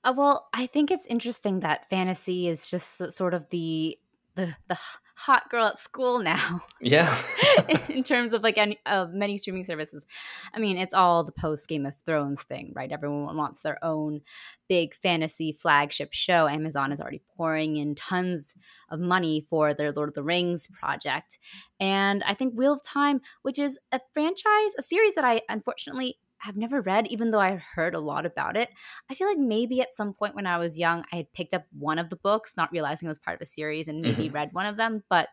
uh, 0.04 0.14
well, 0.16 0.48
I 0.54 0.68
think 0.68 0.92
it's 0.92 1.06
interesting 1.08 1.62
that 1.62 1.90
fantasy 1.90 2.48
is 2.48 2.70
just 2.70 3.14
sort 3.14 3.34
of 3.34 3.50
the 3.50 3.98
the 4.36 4.56
the 4.68 4.78
hot 5.16 5.50
girl 5.50 5.66
at 5.66 5.80
school 5.80 6.20
now. 6.20 6.62
Yeah. 6.86 7.18
in 7.90 8.04
terms 8.04 8.34
of 8.34 8.44
like 8.44 8.58
any 8.58 8.78
uh, 8.86 9.08
many 9.10 9.38
streaming 9.38 9.64
services. 9.64 10.06
I 10.54 10.60
mean, 10.60 10.78
it's 10.78 10.94
all 10.94 11.24
the 11.24 11.32
post 11.32 11.70
Game 11.70 11.86
of 11.86 11.96
Thrones 12.06 12.44
thing, 12.44 12.74
right? 12.76 12.92
Everyone 12.92 13.38
wants 13.38 13.62
their 13.62 13.82
own 13.82 14.20
big 14.68 14.94
fantasy 14.94 15.54
flagship 15.54 16.12
show. 16.12 16.50
Amazon 16.50 16.92
is 16.92 17.00
already 17.00 17.22
pouring 17.38 17.78
in 17.78 17.96
tons 17.96 18.54
of 18.90 19.00
money 19.00 19.46
for 19.50 19.74
their 19.74 19.94
Lord 19.94 20.10
of 20.10 20.16
the 20.16 20.24
Rings 20.24 20.68
project. 20.68 21.40
And 21.80 22.22
I 22.26 22.34
think 22.34 22.54
Wheel 22.54 22.74
of 22.74 22.84
Time, 22.84 23.22
which 23.44 23.58
is 23.58 23.80
a 23.94 24.02
franchise, 24.14 24.74
a 24.78 24.82
series 24.82 25.16
that 25.16 25.24
I 25.24 25.42
unfortunately 25.48 26.18
have 26.44 26.58
never 26.58 26.82
read, 26.82 27.08
even 27.08 27.32
though 27.32 27.40
I 27.40 27.62
heard 27.74 27.96
a 27.96 28.00
lot 28.00 28.26
about 28.26 28.58
it. 28.58 28.70
I 29.10 29.16
feel 29.16 29.28
like 29.28 29.38
maybe 29.38 29.82
at 29.82 29.96
some 29.96 30.14
point 30.14 30.36
when 30.36 30.46
I 30.46 30.58
was 30.58 30.78
young, 30.78 31.04
I 31.12 31.18
had 31.18 31.34
picked 31.34 31.54
up 31.54 31.66
one 31.72 32.00
of 32.00 32.10
the 32.10 32.16
books, 32.18 32.56
not 32.58 32.72
realizing 32.72 33.08
it 33.08 33.10
was 33.10 33.20
part 33.20 33.36
of 33.36 33.42
a 33.42 33.46
series, 33.46 33.88
and 33.88 34.02
maybe 34.02 34.26
mm-hmm. 34.26 34.36
read 34.36 34.50
one 34.54 34.66
of 34.66 34.78
them. 34.78 35.04
But 35.10 35.30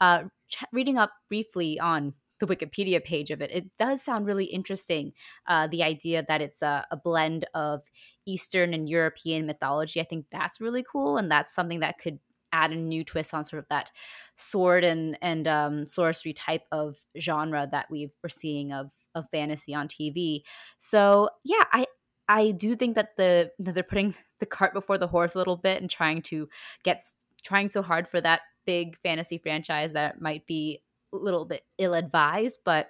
uh, 0.00 0.24
ch- 0.48 0.64
reading 0.72 0.98
up 0.98 1.12
briefly 1.28 1.78
on 1.78 2.14
the 2.40 2.46
Wikipedia 2.46 3.02
page 3.02 3.30
of 3.30 3.40
it, 3.40 3.50
it 3.50 3.76
does 3.78 4.02
sound 4.02 4.26
really 4.26 4.46
interesting. 4.46 5.12
Uh, 5.46 5.66
the 5.66 5.82
idea 5.82 6.24
that 6.26 6.42
it's 6.42 6.62
a, 6.62 6.86
a, 6.90 6.96
blend 6.96 7.46
of 7.54 7.82
Eastern 8.26 8.74
and 8.74 8.88
European 8.88 9.46
mythology, 9.46 10.00
I 10.00 10.04
think 10.04 10.26
that's 10.30 10.60
really 10.60 10.84
cool, 10.90 11.16
and 11.16 11.30
that's 11.30 11.54
something 11.54 11.80
that 11.80 11.98
could 11.98 12.18
add 12.52 12.72
a 12.72 12.76
new 12.76 13.04
twist 13.04 13.34
on 13.34 13.44
sort 13.44 13.58
of 13.58 13.68
that 13.68 13.90
sword 14.36 14.84
and 14.84 15.18
and 15.20 15.48
um, 15.48 15.86
sorcery 15.86 16.32
type 16.32 16.62
of 16.72 16.96
genre 17.18 17.68
that 17.70 17.90
we 17.90 18.10
were 18.22 18.28
seeing 18.28 18.72
of 18.72 18.90
of 19.16 19.28
fantasy 19.32 19.74
on 19.74 19.88
TV. 19.88 20.42
So 20.78 21.28
yeah, 21.44 21.64
I 21.72 21.86
I 22.28 22.50
do 22.52 22.76
think 22.76 22.94
that 22.96 23.16
the 23.16 23.50
that 23.58 23.74
they're 23.74 23.82
putting 23.82 24.14
the 24.40 24.46
cart 24.46 24.74
before 24.74 24.98
the 24.98 25.08
horse 25.08 25.34
a 25.34 25.38
little 25.38 25.56
bit 25.56 25.80
and 25.80 25.90
trying 25.90 26.22
to 26.22 26.48
get 26.84 27.02
trying 27.42 27.70
so 27.70 27.82
hard 27.82 28.08
for 28.08 28.20
that 28.20 28.40
big 28.66 28.98
fantasy 29.02 29.38
franchise 29.38 29.92
that 29.92 30.20
might 30.20 30.44
be 30.46 30.82
a 31.12 31.16
little 31.16 31.44
bit 31.44 31.62
ill-advised 31.78 32.58
but 32.64 32.88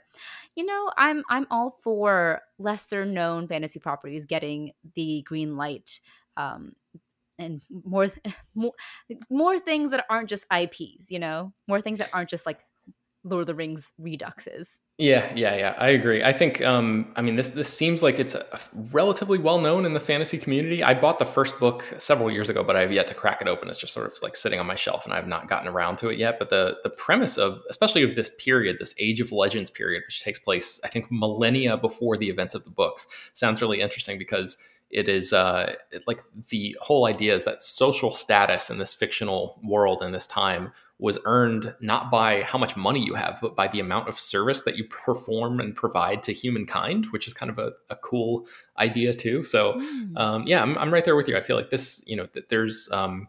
you 0.56 0.64
know 0.64 0.90
i'm 0.96 1.22
i'm 1.28 1.46
all 1.50 1.78
for 1.84 2.40
lesser 2.58 3.04
known 3.04 3.46
fantasy 3.46 3.78
properties 3.78 4.24
getting 4.24 4.72
the 4.94 5.22
green 5.26 5.56
light 5.56 6.00
um, 6.38 6.72
and 7.38 7.62
more 7.84 8.08
more 8.54 8.72
more 9.28 9.58
things 9.58 9.90
that 9.90 10.06
aren't 10.08 10.30
just 10.30 10.46
ips 10.50 11.10
you 11.10 11.18
know 11.18 11.52
more 11.68 11.80
things 11.80 11.98
that 11.98 12.08
aren't 12.12 12.30
just 12.30 12.46
like 12.46 12.60
Lord 13.26 13.42
of 13.42 13.46
the 13.46 13.54
Rings 13.54 13.92
reduxes. 14.00 14.78
Yeah, 14.98 15.30
yeah, 15.34 15.54
yeah. 15.56 15.74
I 15.76 15.90
agree. 15.90 16.22
I 16.22 16.32
think, 16.32 16.62
um, 16.62 17.12
I 17.16 17.22
mean, 17.22 17.36
this 17.36 17.50
this 17.50 17.68
seems 17.68 18.02
like 18.02 18.18
it's 18.18 18.34
relatively 18.92 19.36
well 19.36 19.60
known 19.60 19.84
in 19.84 19.92
the 19.92 20.00
fantasy 20.00 20.38
community. 20.38 20.82
I 20.82 20.94
bought 20.94 21.18
the 21.18 21.26
first 21.26 21.58
book 21.58 21.84
several 21.98 22.30
years 22.30 22.48
ago, 22.48 22.64
but 22.64 22.76
I 22.76 22.80
have 22.80 22.92
yet 22.92 23.06
to 23.08 23.14
crack 23.14 23.42
it 23.42 23.48
open. 23.48 23.68
It's 23.68 23.76
just 23.76 23.92
sort 23.92 24.06
of 24.06 24.14
like 24.22 24.36
sitting 24.36 24.58
on 24.58 24.66
my 24.66 24.76
shelf, 24.76 25.04
and 25.04 25.12
I 25.12 25.16
have 25.16 25.26
not 25.26 25.48
gotten 25.48 25.68
around 25.68 25.98
to 25.98 26.08
it 26.08 26.18
yet. 26.18 26.38
But 26.38 26.48
the 26.48 26.78
the 26.82 26.90
premise 26.90 27.36
of, 27.36 27.60
especially 27.68 28.04
of 28.04 28.14
this 28.14 28.30
period, 28.38 28.76
this 28.78 28.94
Age 28.98 29.20
of 29.20 29.32
Legends 29.32 29.68
period, 29.68 30.02
which 30.06 30.22
takes 30.22 30.38
place, 30.38 30.80
I 30.82 30.88
think, 30.88 31.06
millennia 31.10 31.76
before 31.76 32.16
the 32.16 32.30
events 32.30 32.54
of 32.54 32.64
the 32.64 32.70
books, 32.70 33.06
sounds 33.34 33.60
really 33.60 33.80
interesting 33.80 34.18
because 34.18 34.56
it 34.90 35.08
is 35.08 35.32
uh, 35.32 35.74
like 36.06 36.20
the 36.48 36.76
whole 36.80 37.06
idea 37.06 37.34
is 37.34 37.44
that 37.44 37.60
social 37.62 38.12
status 38.12 38.70
in 38.70 38.78
this 38.78 38.94
fictional 38.94 39.60
world 39.62 40.02
in 40.02 40.12
this 40.12 40.26
time 40.26 40.72
was 40.98 41.18
earned 41.26 41.74
not 41.80 42.10
by 42.10 42.42
how 42.42 42.58
much 42.58 42.76
money 42.76 43.04
you 43.04 43.14
have, 43.14 43.38
but 43.42 43.54
by 43.54 43.68
the 43.68 43.80
amount 43.80 44.08
of 44.08 44.18
service 44.18 44.62
that 44.62 44.76
you 44.76 44.84
perform 44.84 45.60
and 45.60 45.74
provide 45.74 46.22
to 46.22 46.32
humankind, 46.32 47.06
which 47.10 47.26
is 47.26 47.34
kind 47.34 47.50
of 47.50 47.58
a, 47.58 47.72
a 47.90 47.96
cool 47.96 48.46
idea 48.78 49.12
too. 49.12 49.44
So, 49.44 49.74
mm. 49.74 50.16
um, 50.16 50.44
yeah, 50.46 50.62
I'm, 50.62 50.76
I'm 50.78 50.92
right 50.92 51.04
there 51.04 51.16
with 51.16 51.28
you. 51.28 51.36
I 51.36 51.42
feel 51.42 51.56
like 51.56 51.70
this, 51.70 52.02
you 52.06 52.16
know, 52.16 52.28
that 52.32 52.48
there's 52.48 52.90
um, 52.92 53.28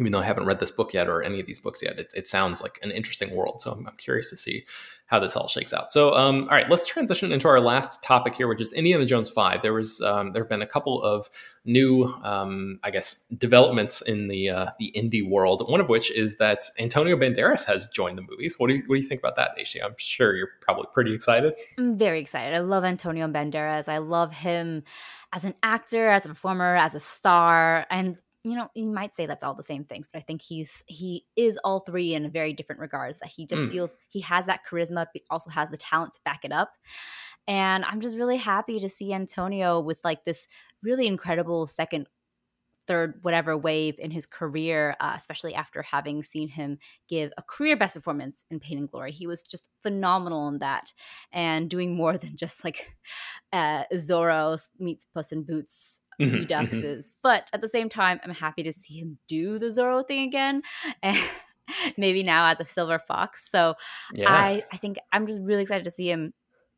even 0.00 0.12
though 0.12 0.20
I 0.20 0.24
haven't 0.24 0.46
read 0.46 0.58
this 0.60 0.70
book 0.70 0.94
yet 0.94 1.08
or 1.08 1.22
any 1.22 1.40
of 1.40 1.46
these 1.46 1.58
books 1.58 1.82
yet, 1.82 1.98
it, 1.98 2.10
it 2.14 2.26
sounds 2.26 2.62
like 2.62 2.78
an 2.82 2.90
interesting 2.90 3.34
world. 3.36 3.60
So 3.60 3.72
I'm, 3.72 3.86
I'm, 3.86 3.96
curious 3.96 4.30
to 4.30 4.36
see 4.36 4.64
how 5.06 5.20
this 5.20 5.36
all 5.36 5.46
shakes 5.46 5.74
out. 5.74 5.92
So, 5.92 6.14
um, 6.14 6.44
all 6.44 6.56
right, 6.56 6.70
let's 6.70 6.86
transition 6.86 7.32
into 7.32 7.48
our 7.48 7.60
last 7.60 8.02
topic 8.02 8.34
here, 8.34 8.48
which 8.48 8.62
is 8.62 8.72
Indiana 8.72 9.04
Jones 9.04 9.28
Five. 9.28 9.60
There 9.60 9.74
was 9.74 10.00
um, 10.00 10.32
there 10.32 10.42
have 10.42 10.48
been 10.48 10.62
a 10.62 10.66
couple 10.66 11.02
of 11.02 11.28
new, 11.66 12.04
um, 12.22 12.80
I 12.82 12.90
guess, 12.90 13.24
developments 13.36 14.00
in 14.00 14.28
the 14.28 14.48
uh, 14.48 14.66
the 14.78 14.90
indie 14.96 15.28
world. 15.28 15.68
One 15.68 15.80
of 15.80 15.90
which 15.90 16.10
is 16.10 16.36
that 16.36 16.64
Antonio 16.78 17.16
Banderas 17.16 17.66
has 17.66 17.88
joined 17.88 18.16
the 18.16 18.22
movies. 18.22 18.54
What 18.58 18.68
do 18.68 18.76
you 18.76 18.82
what 18.86 18.96
do 18.96 19.02
you 19.02 19.08
think 19.08 19.20
about 19.20 19.36
that, 19.36 19.58
HT? 19.58 19.84
I'm 19.84 19.94
sure 19.98 20.34
you're 20.34 20.50
probably 20.62 20.86
pretty 20.94 21.12
excited. 21.12 21.54
I'm 21.76 21.98
very 21.98 22.20
excited. 22.20 22.54
I 22.54 22.60
love 22.60 22.84
Antonio 22.84 23.28
Banderas. 23.28 23.86
I 23.86 23.98
love 23.98 24.32
him 24.32 24.84
as 25.32 25.44
an 25.44 25.54
actor, 25.62 26.08
as 26.08 26.24
a 26.24 26.30
performer, 26.30 26.76
as 26.76 26.94
a 26.94 27.00
star, 27.00 27.86
and 27.90 28.16
you 28.44 28.54
know 28.54 28.68
you 28.74 28.86
might 28.86 29.14
say 29.14 29.26
that's 29.26 29.44
all 29.44 29.54
the 29.54 29.62
same 29.62 29.84
things 29.84 30.08
but 30.10 30.18
i 30.18 30.22
think 30.22 30.40
he's 30.42 30.82
he 30.86 31.24
is 31.36 31.58
all 31.64 31.80
three 31.80 32.14
in 32.14 32.30
very 32.30 32.52
different 32.52 32.80
regards 32.80 33.18
that 33.18 33.28
he 33.28 33.46
just 33.46 33.64
mm. 33.64 33.70
feels 33.70 33.98
he 34.08 34.20
has 34.20 34.46
that 34.46 34.60
charisma 34.68 35.06
but 35.12 35.22
also 35.30 35.50
has 35.50 35.68
the 35.70 35.76
talent 35.76 36.12
to 36.12 36.20
back 36.24 36.40
it 36.44 36.52
up 36.52 36.72
and 37.46 37.84
i'm 37.84 38.00
just 38.00 38.16
really 38.16 38.36
happy 38.36 38.80
to 38.80 38.88
see 38.88 39.12
antonio 39.12 39.80
with 39.80 39.98
like 40.04 40.24
this 40.24 40.46
really 40.82 41.06
incredible 41.06 41.66
second 41.66 42.06
third 42.86 43.18
whatever 43.22 43.56
wave 43.56 43.96
in 43.98 44.10
his 44.10 44.26
career 44.26 44.96
uh, 45.00 45.12
especially 45.14 45.54
after 45.54 45.82
having 45.82 46.22
seen 46.22 46.48
him 46.48 46.78
give 47.08 47.32
a 47.36 47.42
career 47.42 47.76
best 47.76 47.94
performance 47.94 48.44
in 48.50 48.60
pain 48.60 48.78
and 48.78 48.90
glory 48.90 49.12
he 49.12 49.26
was 49.26 49.42
just 49.42 49.68
phenomenal 49.82 50.48
in 50.48 50.58
that 50.58 50.92
and 51.32 51.70
doing 51.70 51.94
more 51.94 52.16
than 52.18 52.36
just 52.36 52.64
like 52.64 52.96
uh, 53.52 53.84
zorro 53.94 54.60
meets 54.78 55.04
puss 55.04 55.32
in 55.32 55.42
boots 55.42 56.00
mm-hmm, 56.20 56.36
reduxes. 56.36 56.82
Mm-hmm. 56.82 57.14
But 57.22 57.48
at 57.52 57.60
the 57.60 57.68
same 57.68 57.88
time, 57.88 58.20
I'm 58.22 58.34
happy 58.34 58.62
to 58.62 58.72
see 58.72 58.98
him 58.98 59.18
do 59.26 59.58
the 59.58 59.66
Zorro 59.66 60.06
thing 60.06 60.26
again. 60.28 60.62
And 61.02 61.16
maybe 61.96 62.24
now 62.24 62.46
as 62.46 62.58
a 62.58 62.64
silver 62.64 62.98
fox. 62.98 63.48
So 63.48 63.74
yeah. 64.12 64.28
I, 64.28 64.64
I 64.72 64.76
think 64.76 64.98
I'm 65.12 65.26
just 65.26 65.38
really 65.40 65.62
excited 65.62 65.84
to 65.84 65.90
see 65.90 66.10
him 66.10 66.32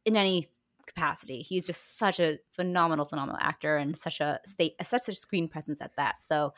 in 0.04 0.16
any 0.16 0.48
capacity. 0.86 1.42
He's 1.42 1.66
just 1.66 1.98
such 1.98 2.20
a 2.20 2.38
phenomenal, 2.50 3.06
phenomenal 3.06 3.38
actor 3.40 3.76
and 3.76 3.96
such 3.96 4.20
a 4.20 4.40
state 4.44 4.74
such 4.82 5.08
a 5.08 5.14
screen 5.14 5.48
presence 5.48 5.80
at 5.80 5.96
that. 5.96 6.22
So 6.22 6.54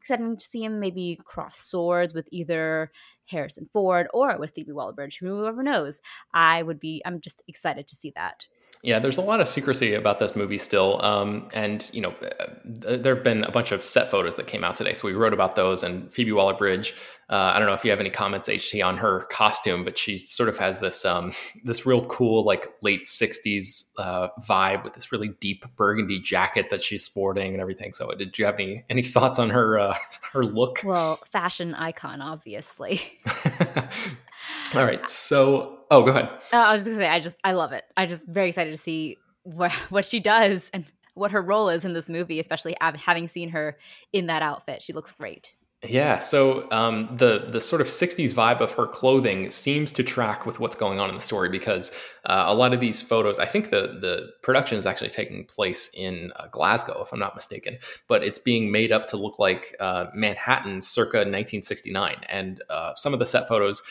exciting 0.00 0.36
to 0.36 0.46
see 0.46 0.64
him 0.64 0.80
maybe 0.80 1.18
cross 1.24 1.58
swords 1.58 2.12
with 2.12 2.28
either 2.32 2.90
Harrison 3.26 3.68
Ford 3.72 4.08
or 4.12 4.36
with 4.38 4.52
Phoebe 4.52 4.72
Waller-Bridge. 4.72 5.18
Whoever 5.18 5.62
knows, 5.62 6.00
I 6.34 6.62
would 6.62 6.80
be. 6.80 7.02
I'm 7.04 7.20
just 7.20 7.42
excited 7.46 7.86
to 7.86 7.96
see 7.96 8.12
that. 8.16 8.46
Yeah, 8.84 8.98
there's 8.98 9.16
a 9.16 9.22
lot 9.22 9.40
of 9.40 9.46
secrecy 9.46 9.94
about 9.94 10.18
this 10.18 10.34
movie 10.34 10.58
still, 10.58 11.00
um, 11.04 11.48
and 11.54 11.88
you 11.92 12.00
know, 12.00 12.12
uh, 12.40 12.96
there 12.96 13.14
have 13.14 13.22
been 13.22 13.44
a 13.44 13.50
bunch 13.52 13.70
of 13.70 13.80
set 13.80 14.10
photos 14.10 14.34
that 14.34 14.48
came 14.48 14.64
out 14.64 14.74
today, 14.74 14.92
so 14.92 15.06
we 15.06 15.14
wrote 15.14 15.32
about 15.32 15.54
those. 15.54 15.84
And 15.84 16.12
Phoebe 16.12 16.32
Waller-Bridge, 16.32 16.92
uh, 17.30 17.52
I 17.54 17.60
don't 17.60 17.68
know 17.68 17.74
if 17.74 17.84
you 17.84 17.92
have 17.92 18.00
any 18.00 18.10
comments, 18.10 18.48
HT, 18.48 18.84
on 18.84 18.96
her 18.96 19.20
costume, 19.30 19.84
but 19.84 19.96
she 19.96 20.18
sort 20.18 20.48
of 20.48 20.58
has 20.58 20.80
this 20.80 21.04
um, 21.04 21.32
this 21.62 21.86
real 21.86 22.04
cool, 22.06 22.44
like 22.44 22.72
late 22.82 23.04
'60s 23.04 23.84
uh, 23.98 24.28
vibe 24.40 24.82
with 24.82 24.94
this 24.94 25.12
really 25.12 25.28
deep 25.38 25.64
burgundy 25.76 26.18
jacket 26.18 26.66
that 26.70 26.82
she's 26.82 27.04
sporting 27.04 27.52
and 27.52 27.60
everything. 27.60 27.92
So, 27.92 28.10
did 28.10 28.36
you 28.36 28.46
have 28.46 28.56
any 28.56 28.84
any 28.90 29.02
thoughts 29.02 29.38
on 29.38 29.50
her 29.50 29.78
uh, 29.78 29.96
her 30.32 30.44
look? 30.44 30.80
Well, 30.82 31.20
fashion 31.30 31.76
icon, 31.76 32.20
obviously. 32.20 33.00
All 34.74 34.84
right. 34.84 35.08
So, 35.08 35.81
oh, 35.92 36.02
go 36.02 36.10
ahead. 36.10 36.28
Uh, 36.52 36.56
I 36.56 36.72
was 36.72 36.84
just 36.84 36.86
gonna 36.86 37.04
say, 37.04 37.08
I 37.08 37.20
just, 37.20 37.36
I 37.44 37.52
love 37.52 37.72
it. 37.72 37.84
I 37.96 38.06
just 38.06 38.26
very 38.26 38.48
excited 38.48 38.70
to 38.70 38.78
see 38.78 39.18
what 39.44 39.72
what 39.90 40.04
she 40.04 40.20
does 40.20 40.70
and 40.72 40.84
what 41.14 41.30
her 41.30 41.42
role 41.42 41.68
is 41.68 41.84
in 41.84 41.92
this 41.92 42.08
movie, 42.08 42.40
especially 42.40 42.74
having 42.80 43.28
seen 43.28 43.50
her 43.50 43.78
in 44.12 44.26
that 44.26 44.42
outfit. 44.42 44.82
She 44.82 44.92
looks 44.92 45.12
great. 45.12 45.54
Yeah, 45.84 46.20
so 46.20 46.70
um, 46.70 47.08
the 47.08 47.48
the 47.50 47.60
sort 47.60 47.80
of 47.80 47.88
'60s 47.88 48.32
vibe 48.32 48.60
of 48.60 48.70
her 48.72 48.86
clothing 48.86 49.50
seems 49.50 49.90
to 49.92 50.04
track 50.04 50.46
with 50.46 50.60
what's 50.60 50.76
going 50.76 51.00
on 51.00 51.08
in 51.08 51.16
the 51.16 51.20
story 51.20 51.48
because 51.48 51.90
uh, 52.24 52.44
a 52.46 52.54
lot 52.54 52.72
of 52.72 52.78
these 52.78 53.02
photos, 53.02 53.40
I 53.40 53.46
think 53.46 53.70
the 53.70 53.98
the 54.00 54.30
production 54.42 54.78
is 54.78 54.86
actually 54.86 55.10
taking 55.10 55.44
place 55.44 55.90
in 55.92 56.32
uh, 56.36 56.46
Glasgow, 56.52 57.02
if 57.02 57.12
I'm 57.12 57.18
not 57.18 57.34
mistaken, 57.34 57.78
but 58.06 58.22
it's 58.22 58.38
being 58.38 58.70
made 58.70 58.92
up 58.92 59.08
to 59.08 59.16
look 59.16 59.40
like 59.40 59.74
uh, 59.80 60.06
Manhattan 60.14 60.82
circa 60.82 61.18
1969, 61.18 62.18
and 62.28 62.62
uh, 62.70 62.92
some 62.96 63.12
of 63.12 63.18
the 63.18 63.26
set 63.26 63.48
photos 63.48 63.82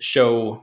show 0.00 0.62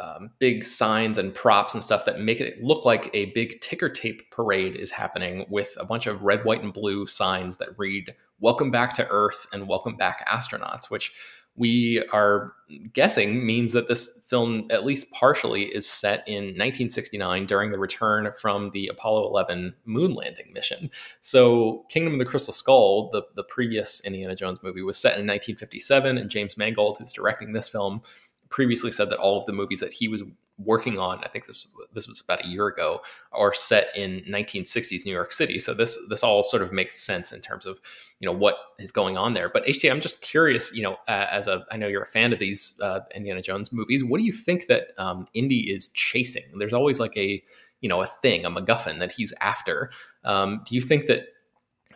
um, 0.00 0.30
big 0.38 0.64
signs 0.64 1.18
and 1.18 1.34
props 1.34 1.74
and 1.74 1.82
stuff 1.82 2.04
that 2.04 2.20
make 2.20 2.40
it 2.40 2.62
look 2.62 2.84
like 2.84 3.10
a 3.14 3.26
big 3.26 3.60
ticker 3.60 3.88
tape 3.88 4.30
parade 4.30 4.76
is 4.76 4.90
happening 4.90 5.46
with 5.48 5.76
a 5.78 5.84
bunch 5.84 6.06
of 6.06 6.22
red, 6.22 6.44
white, 6.44 6.62
and 6.62 6.72
blue 6.72 7.06
signs 7.06 7.56
that 7.56 7.78
read 7.78 8.14
"Welcome 8.40 8.70
back 8.70 8.94
to 8.96 9.08
Earth" 9.08 9.46
and 9.52 9.68
"Welcome 9.68 9.96
back, 9.96 10.26
astronauts," 10.28 10.90
which 10.90 11.12
we 11.56 12.04
are 12.12 12.52
guessing 12.92 13.46
means 13.46 13.72
that 13.72 13.86
this 13.86 14.20
film, 14.26 14.66
at 14.70 14.84
least 14.84 15.10
partially, 15.12 15.64
is 15.64 15.88
set 15.88 16.26
in 16.26 16.46
1969 16.46 17.46
during 17.46 17.70
the 17.70 17.78
return 17.78 18.30
from 18.36 18.70
the 18.70 18.88
Apollo 18.88 19.28
11 19.28 19.74
moon 19.84 20.14
landing 20.14 20.52
mission. 20.52 20.90
So, 21.20 21.84
Kingdom 21.90 22.14
of 22.14 22.18
the 22.18 22.24
Crystal 22.24 22.52
Skull, 22.52 23.10
the, 23.10 23.22
the 23.36 23.44
previous 23.44 24.00
Indiana 24.00 24.34
Jones 24.34 24.58
movie, 24.64 24.82
was 24.82 24.96
set 24.96 25.12
in 25.12 25.26
1957, 25.26 26.18
and 26.18 26.30
James 26.30 26.56
Mangold, 26.56 26.98
who's 26.98 27.12
directing 27.12 27.52
this 27.52 27.68
film, 27.68 28.02
previously 28.48 28.90
said 28.90 29.10
that 29.10 29.18
all 29.18 29.38
of 29.38 29.46
the 29.46 29.52
movies 29.52 29.80
that 29.80 29.92
he 29.92 30.08
was 30.08 30.22
working 30.58 30.98
on, 30.98 31.22
I 31.24 31.28
think 31.28 31.46
this 31.46 31.66
this 31.92 32.06
was 32.06 32.20
about 32.20 32.44
a 32.44 32.48
year 32.48 32.66
ago, 32.66 33.00
are 33.32 33.52
set 33.52 33.88
in 33.96 34.20
1960s 34.28 35.04
New 35.04 35.12
York 35.12 35.32
City. 35.32 35.58
So 35.58 35.74
this 35.74 35.98
this 36.08 36.22
all 36.22 36.44
sort 36.44 36.62
of 36.62 36.72
makes 36.72 37.00
sense 37.00 37.32
in 37.32 37.40
terms 37.40 37.66
of 37.66 37.80
you 38.20 38.26
know 38.26 38.36
what 38.36 38.56
is 38.78 38.92
going 38.92 39.16
on 39.16 39.34
there. 39.34 39.48
But 39.48 39.66
HT, 39.66 39.90
I'm 39.90 40.00
just 40.00 40.22
curious, 40.22 40.74
you 40.74 40.82
know, 40.82 40.96
as 41.08 41.48
a 41.48 41.64
I 41.70 41.76
know 41.76 41.88
you're 41.88 42.02
a 42.02 42.06
fan 42.06 42.32
of 42.32 42.38
these 42.38 42.78
uh, 42.82 43.00
Indiana 43.14 43.42
Jones 43.42 43.72
movies. 43.72 44.04
What 44.04 44.18
do 44.18 44.24
you 44.24 44.32
think 44.32 44.66
that 44.66 44.88
um, 44.98 45.26
Indy 45.34 45.72
is 45.72 45.88
chasing? 45.88 46.44
There's 46.56 46.72
always 46.72 47.00
like 47.00 47.16
a 47.16 47.42
you 47.80 47.88
know 47.88 48.00
a 48.00 48.06
thing, 48.06 48.44
a 48.44 48.50
MacGuffin 48.50 48.98
that 49.00 49.12
he's 49.12 49.32
after. 49.40 49.90
Um, 50.24 50.62
do 50.66 50.74
you 50.74 50.80
think 50.80 51.06
that 51.06 51.26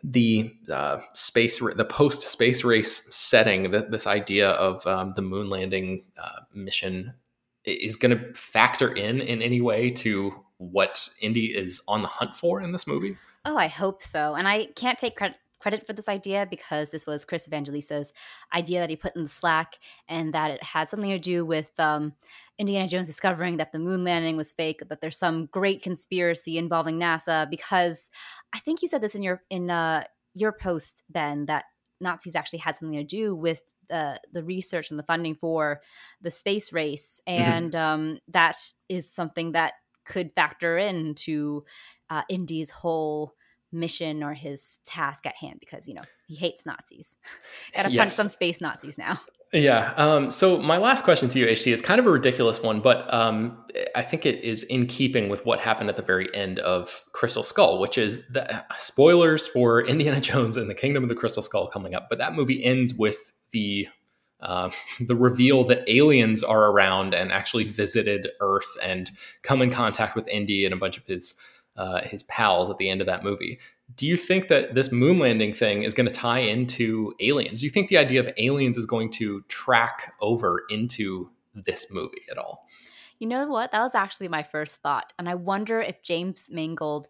the 0.02 0.52
uh, 0.70 0.98
space, 1.12 1.58
the 1.58 1.84
post 1.84 2.22
space 2.22 2.64
race 2.64 3.06
setting, 3.14 3.70
the, 3.70 3.80
this 3.80 4.06
idea 4.06 4.50
of 4.50 4.86
um, 4.86 5.12
the 5.16 5.22
moon 5.22 5.48
landing 5.50 6.04
uh, 6.22 6.40
mission 6.54 7.14
is 7.64 7.96
going 7.96 8.16
to 8.16 8.34
factor 8.34 8.92
in 8.92 9.20
in 9.20 9.42
any 9.42 9.60
way 9.60 9.90
to 9.90 10.32
what 10.58 11.08
Indy 11.20 11.46
is 11.46 11.80
on 11.88 12.02
the 12.02 12.08
hunt 12.08 12.34
for 12.34 12.60
in 12.60 12.72
this 12.72 12.86
movie? 12.86 13.16
Oh, 13.44 13.56
I 13.56 13.68
hope 13.68 14.02
so. 14.02 14.34
And 14.34 14.48
I 14.48 14.66
can't 14.76 14.98
take 14.98 15.16
credit 15.16 15.36
credit 15.58 15.84
for 15.86 15.92
this 15.92 16.08
idea 16.08 16.46
because 16.48 16.90
this 16.90 17.04
was 17.06 17.24
Chris 17.24 17.48
Evangelista's 17.48 18.12
idea 18.54 18.78
that 18.80 18.90
he 18.90 18.96
put 18.96 19.16
in 19.16 19.22
the 19.22 19.28
Slack, 19.28 19.78
and 20.08 20.32
that 20.32 20.52
it 20.52 20.62
had 20.62 20.88
something 20.88 21.10
to 21.10 21.18
do 21.18 21.44
with 21.44 21.70
um, 21.80 22.14
Indiana 22.58 22.88
Jones 22.88 23.06
discovering 23.06 23.58
that 23.58 23.72
the 23.72 23.78
moon 23.78 24.04
landing 24.04 24.36
was 24.36 24.52
fake, 24.52 24.82
that 24.88 25.00
there's 25.00 25.18
some 25.18 25.46
great 25.46 25.82
conspiracy 25.82 26.58
involving 26.58 26.98
NASA. 26.98 27.48
Because 27.48 28.10
I 28.52 28.58
think 28.58 28.82
you 28.82 28.88
said 28.88 29.00
this 29.00 29.14
in 29.14 29.22
your 29.22 29.42
in 29.50 29.70
uh, 29.70 30.04
your 30.34 30.52
post, 30.52 31.04
Ben, 31.08 31.46
that 31.46 31.64
Nazis 32.00 32.36
actually 32.36 32.60
had 32.60 32.76
something 32.76 32.98
to 32.98 33.04
do 33.04 33.34
with 33.34 33.62
the 33.88 34.20
the 34.32 34.42
research 34.42 34.90
and 34.90 34.98
the 34.98 35.04
funding 35.04 35.34
for 35.34 35.80
the 36.20 36.30
space 36.30 36.72
race, 36.72 37.20
mm-hmm. 37.28 37.42
and 37.42 37.72
mm-hmm. 37.72 37.82
um, 37.82 38.18
that 38.28 38.56
is 38.88 39.10
something 39.10 39.52
that 39.52 39.74
could 40.04 40.32
factor 40.34 40.78
into 40.78 41.64
uh, 42.10 42.22
Indy's 42.28 42.70
whole 42.70 43.34
mission 43.70 44.22
or 44.22 44.32
his 44.32 44.78
task 44.86 45.26
at 45.26 45.36
hand 45.36 45.58
because 45.60 45.86
you 45.86 45.94
know 45.94 46.02
he 46.26 46.34
hates 46.34 46.66
Nazis. 46.66 47.16
Got 47.74 47.84
to 47.84 47.90
yes. 47.90 47.98
punch 47.98 48.12
some 48.12 48.28
space 48.28 48.60
Nazis 48.60 48.98
now. 48.98 49.20
Yeah. 49.52 49.94
Um, 49.96 50.30
so 50.30 50.60
my 50.60 50.76
last 50.76 51.04
question 51.04 51.30
to 51.30 51.38
you, 51.38 51.46
HT, 51.46 51.72
is 51.72 51.80
kind 51.80 51.98
of 51.98 52.06
a 52.06 52.10
ridiculous 52.10 52.62
one, 52.62 52.80
but 52.80 53.12
um, 53.12 53.64
I 53.94 54.02
think 54.02 54.26
it 54.26 54.44
is 54.44 54.62
in 54.64 54.86
keeping 54.86 55.30
with 55.30 55.46
what 55.46 55.58
happened 55.58 55.88
at 55.88 55.96
the 55.96 56.02
very 56.02 56.32
end 56.34 56.58
of 56.58 57.02
Crystal 57.12 57.42
Skull, 57.42 57.78
which 57.80 57.96
is 57.96 58.26
the 58.28 58.64
spoilers 58.78 59.46
for 59.46 59.80
Indiana 59.86 60.20
Jones 60.20 60.58
and 60.58 60.68
the 60.68 60.74
Kingdom 60.74 61.02
of 61.02 61.08
the 61.08 61.14
Crystal 61.14 61.42
Skull 61.42 61.68
coming 61.68 61.94
up. 61.94 62.08
But 62.10 62.18
that 62.18 62.34
movie 62.34 62.62
ends 62.62 62.94
with 62.94 63.32
the 63.52 63.88
uh, 64.40 64.70
the 65.00 65.16
reveal 65.16 65.64
that 65.64 65.88
aliens 65.88 66.44
are 66.44 66.66
around 66.66 67.14
and 67.14 67.32
actually 67.32 67.64
visited 67.64 68.28
Earth 68.40 68.76
and 68.82 69.10
come 69.42 69.62
in 69.62 69.70
contact 69.70 70.14
with 70.14 70.28
Indy 70.28 70.66
and 70.66 70.74
a 70.74 70.78
bunch 70.78 70.98
of 70.98 71.06
his 71.06 71.34
uh, 71.76 72.02
his 72.02 72.22
pals 72.24 72.68
at 72.68 72.76
the 72.76 72.90
end 72.90 73.00
of 73.00 73.06
that 73.06 73.24
movie. 73.24 73.58
Do 73.94 74.06
you 74.06 74.16
think 74.16 74.48
that 74.48 74.74
this 74.74 74.92
moon 74.92 75.18
landing 75.18 75.54
thing 75.54 75.82
is 75.82 75.94
going 75.94 76.08
to 76.08 76.14
tie 76.14 76.40
into 76.40 77.14
aliens? 77.20 77.60
Do 77.60 77.66
you 77.66 77.70
think 77.70 77.88
the 77.88 77.98
idea 77.98 78.20
of 78.20 78.30
aliens 78.36 78.76
is 78.76 78.86
going 78.86 79.10
to 79.12 79.42
track 79.48 80.12
over 80.20 80.64
into 80.68 81.30
this 81.54 81.92
movie 81.92 82.22
at 82.30 82.38
all? 82.38 82.66
You 83.18 83.26
know 83.26 83.48
what? 83.48 83.72
That 83.72 83.82
was 83.82 83.94
actually 83.94 84.28
my 84.28 84.42
first 84.42 84.76
thought. 84.76 85.12
And 85.18 85.28
I 85.28 85.34
wonder 85.34 85.80
if 85.80 86.02
James 86.02 86.48
Mangold 86.50 87.08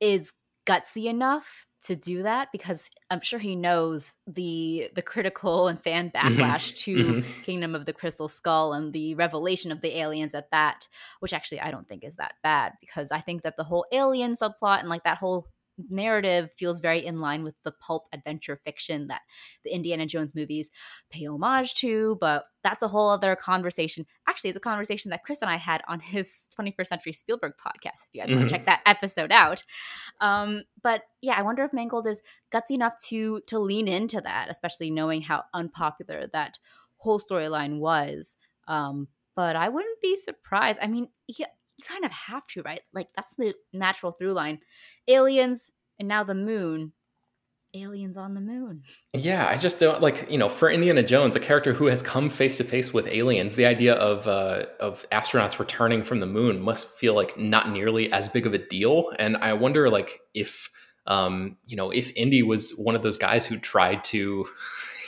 is 0.00 0.32
gutsy 0.66 1.06
enough 1.06 1.66
to 1.82 1.96
do 1.96 2.22
that 2.22 2.48
because 2.52 2.90
I'm 3.10 3.22
sure 3.22 3.38
he 3.38 3.56
knows 3.56 4.12
the 4.26 4.90
the 4.94 5.02
critical 5.02 5.68
and 5.68 5.82
fan 5.82 6.10
mm-hmm. 6.14 6.40
backlash 6.40 6.76
to 6.84 6.96
mm-hmm. 6.96 7.42
Kingdom 7.42 7.74
of 7.74 7.86
the 7.86 7.92
Crystal 7.92 8.28
Skull 8.28 8.74
and 8.74 8.92
the 8.92 9.14
revelation 9.14 9.72
of 9.72 9.80
the 9.80 9.98
aliens 9.98 10.34
at 10.34 10.50
that, 10.50 10.86
which 11.20 11.32
actually 11.32 11.60
I 11.60 11.70
don't 11.70 11.88
think 11.88 12.04
is 12.04 12.16
that 12.16 12.34
bad 12.42 12.72
because 12.80 13.10
I 13.10 13.20
think 13.20 13.42
that 13.42 13.56
the 13.56 13.64
whole 13.64 13.86
alien 13.92 14.34
subplot 14.34 14.80
and 14.80 14.88
like 14.88 15.04
that 15.04 15.18
whole 15.18 15.48
narrative 15.88 16.50
feels 16.56 16.80
very 16.80 17.04
in 17.04 17.20
line 17.20 17.44
with 17.44 17.54
the 17.64 17.72
pulp 17.72 18.04
adventure 18.12 18.56
fiction 18.56 19.06
that 19.08 19.22
the 19.64 19.74
Indiana 19.74 20.06
Jones 20.06 20.34
movies 20.34 20.70
pay 21.10 21.26
homage 21.26 21.74
to, 21.76 22.18
but 22.20 22.44
that's 22.62 22.82
a 22.82 22.88
whole 22.88 23.08
other 23.08 23.34
conversation. 23.36 24.04
Actually, 24.28 24.50
it's 24.50 24.56
a 24.56 24.60
conversation 24.60 25.10
that 25.10 25.24
Chris 25.24 25.42
and 25.42 25.50
I 25.50 25.56
had 25.56 25.82
on 25.88 26.00
his 26.00 26.48
21st 26.58 26.86
Century 26.86 27.12
Spielberg 27.12 27.52
podcast, 27.58 28.04
if 28.04 28.08
you 28.12 28.20
guys 28.20 28.28
mm-hmm. 28.28 28.38
want 28.38 28.48
to 28.48 28.54
check 28.54 28.66
that 28.66 28.82
episode 28.86 29.32
out. 29.32 29.64
Um, 30.20 30.62
but 30.82 31.02
yeah, 31.22 31.34
I 31.36 31.42
wonder 31.42 31.62
if 31.64 31.72
Mangold 31.72 32.06
is 32.06 32.22
gutsy 32.52 32.72
enough 32.72 32.94
to 33.08 33.40
to 33.46 33.58
lean 33.58 33.88
into 33.88 34.20
that, 34.20 34.50
especially 34.50 34.90
knowing 34.90 35.22
how 35.22 35.44
unpopular 35.54 36.26
that 36.32 36.58
whole 36.96 37.20
storyline 37.20 37.78
was. 37.78 38.36
Um, 38.68 39.08
but 39.34 39.56
I 39.56 39.68
wouldn't 39.68 40.00
be 40.02 40.16
surprised. 40.16 40.78
I 40.82 40.86
mean, 40.86 41.08
yeah, 41.26 41.46
you 41.80 41.94
kind 41.94 42.04
of 42.04 42.12
have 42.12 42.46
to, 42.48 42.62
right? 42.62 42.82
Like 42.92 43.08
that's 43.16 43.34
the 43.36 43.54
natural 43.72 44.12
through 44.12 44.32
line. 44.32 44.58
Aliens 45.08 45.70
and 45.98 46.08
now 46.08 46.24
the 46.24 46.34
moon. 46.34 46.92
Aliens 47.72 48.16
on 48.16 48.34
the 48.34 48.40
moon. 48.40 48.82
Yeah, 49.14 49.46
I 49.46 49.56
just 49.56 49.78
don't 49.78 50.02
like 50.02 50.28
you 50.28 50.38
know 50.38 50.48
for 50.48 50.68
Indiana 50.68 51.04
Jones, 51.04 51.36
a 51.36 51.40
character 51.40 51.72
who 51.72 51.86
has 51.86 52.02
come 52.02 52.28
face 52.28 52.56
to 52.56 52.64
face 52.64 52.92
with 52.92 53.06
aliens. 53.06 53.54
The 53.54 53.66
idea 53.66 53.94
of 53.94 54.26
uh, 54.26 54.66
of 54.80 55.08
astronauts 55.10 55.60
returning 55.60 56.02
from 56.02 56.18
the 56.18 56.26
moon 56.26 56.60
must 56.60 56.98
feel 56.98 57.14
like 57.14 57.38
not 57.38 57.70
nearly 57.70 58.10
as 58.12 58.28
big 58.28 58.44
of 58.44 58.54
a 58.54 58.58
deal. 58.58 59.12
And 59.20 59.36
I 59.36 59.52
wonder 59.52 59.88
like 59.88 60.18
if 60.34 60.68
um, 61.06 61.58
you 61.64 61.76
know 61.76 61.90
if 61.90 62.10
Indy 62.16 62.42
was 62.42 62.72
one 62.72 62.96
of 62.96 63.04
those 63.04 63.16
guys 63.16 63.46
who 63.46 63.56
tried 63.56 64.02
to 64.04 64.46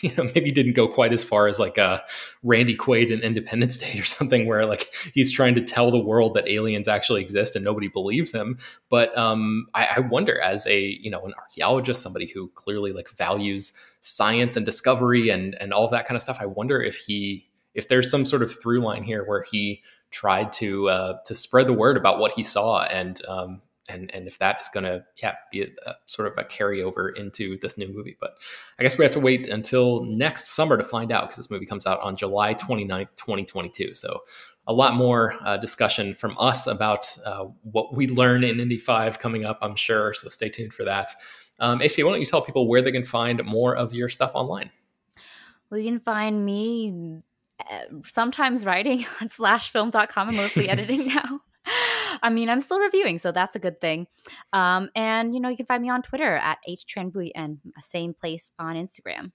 you 0.13 0.13
know 0.17 0.25
maybe 0.35 0.51
didn't 0.51 0.73
go 0.73 0.89
quite 0.89 1.13
as 1.13 1.23
far 1.23 1.47
as 1.47 1.59
like 1.59 1.79
uh, 1.79 2.01
Randy 2.43 2.77
Quaid 2.77 3.11
in 3.11 3.21
Independence 3.21 3.79
Day 3.79 3.99
or 3.99 4.03
something, 4.05 4.47
where 4.47 4.65
like 4.65 4.93
he's 5.15 5.33
trying 5.33 5.55
to 5.55 5.63
tell 5.63 5.91
the 5.91 5.99
world 5.99 6.35
that 6.35 6.49
aliens 6.49 6.89
actually 6.89 7.23
exist 7.23 7.55
and 7.55 7.65
nobody 7.65 7.89
believes 7.89 8.33
him. 8.33 8.59
But 8.89 9.17
um, 9.17 9.69
I, 9.75 9.87
I 9.97 10.01
wonder, 10.01 10.41
as 10.41 10.67
a 10.67 10.81
you 10.81 11.11
know 11.11 11.25
an 11.25 11.35
archaeologist, 11.39 12.03
somebody 12.03 12.27
who 12.27 12.49
clearly 12.55 12.93
like 12.93 13.09
values 13.09 13.73
science 14.01 14.57
and 14.57 14.67
discovery 14.67 15.29
and 15.29 15.57
and 15.61 15.73
all 15.73 15.89
that 15.89 16.07
kind 16.07 16.17
of 16.17 16.23
stuff, 16.23 16.39
I 16.41 16.47
wonder 16.47 16.83
if 16.83 16.99
he 16.99 17.49
if 17.75 17.89
there's 17.89 18.11
some 18.11 18.27
sort 18.27 18.43
of 18.43 18.61
through 18.61 18.81
line 18.81 19.05
here 19.05 19.25
where 19.25 19.45
he 19.51 19.83
tried 20.11 20.53
to 20.55 20.89
uh, 20.89 21.19
to 21.27 21.35
spread 21.35 21.69
the 21.69 21.73
word 21.73 21.97
about 21.97 22.19
what 22.19 22.33
he 22.33 22.43
saw 22.43 22.85
and 22.85 23.25
um, 23.27 23.63
and 23.93 24.15
and 24.15 24.27
if 24.27 24.39
that 24.39 24.61
is 24.61 24.69
going 24.69 24.85
to 24.85 25.05
yeah 25.23 25.35
be 25.51 25.63
a, 25.63 25.67
a, 25.87 25.95
sort 26.07 26.29
of 26.29 26.39
a 26.39 26.45
carryover 26.45 27.17
into 27.17 27.59
this 27.59 27.77
new 27.77 27.93
movie. 27.93 28.17
But 28.21 28.35
i 28.79 28.83
guess 28.83 28.99
we 28.99 29.05
have 29.05 29.13
to 29.13 29.21
wait 29.21 29.49
until 29.49 30.05
next 30.05 30.49
summer 30.49 30.77
to 30.77 30.85
find 30.85 31.13
out 31.13 31.25
because 31.25 31.37
this 31.37 31.51
movie 31.51 31.67
comes 31.67 31.87
out 31.87 32.01
on 32.01 32.17
july 32.17 32.55
29th 32.55 33.09
2022 33.17 33.95
so 33.95 34.21
a 34.67 34.73
lot 34.73 34.95
more 34.95 35.35
uh, 35.43 35.57
discussion 35.57 36.15
from 36.15 36.37
us 36.39 36.67
about 36.67 37.09
uh, 37.25 37.45
what 37.63 37.95
we 37.95 38.07
learn 38.09 38.45
in 38.45 38.61
indy 38.61 38.79
5 38.79 39.19
coming 39.19 39.45
up 39.45 39.59
i'm 39.63 39.77
sure. 39.77 40.15
So 40.15 40.29
stay 40.29 40.49
tuned 40.49 40.75
for 40.75 40.85
that. 40.85 41.11
Um, 41.59 41.79
why 41.79 41.89
don't 41.89 42.21
you 42.21 42.27
tell 42.27 42.43
people 42.43 42.67
where 42.67 42.83
they 42.83 42.93
can 42.93 43.05
find 43.05 43.45
more 43.45 43.77
of 43.77 43.93
your 43.93 44.09
stuff 44.09 44.33
online? 44.35 44.71
Well 45.71 45.81
you 45.81 45.91
can 45.91 46.01
find 46.01 46.45
me 46.45 47.23
uh, 47.71 47.85
sometimes 48.05 48.65
writing 48.65 49.05
on 49.21 49.29
slashfilm.com 49.29 50.29
and 50.29 50.37
mostly 50.37 50.69
editing 50.69 51.07
now 51.15 51.41
I 52.23 52.31
mean, 52.31 52.49
I'm 52.49 52.61
still 52.61 52.79
reviewing, 52.79 53.19
so 53.19 53.33
that's 53.33 53.57
a 53.57 53.59
good 53.59 53.81
thing. 53.81 54.07
Um, 54.53 54.91
and 54.95 55.35
you 55.35 55.41
know, 55.41 55.49
you 55.49 55.57
can 55.57 55.67
find 55.67 55.83
me 55.83 55.91
on 55.91 56.03
Twitter 56.03 56.37
at 56.37 56.59
htranbui 56.69 57.31
and 57.35 57.59
same 57.81 58.15
place 58.15 58.51
on 58.59 58.77
Instagram. 58.77 59.33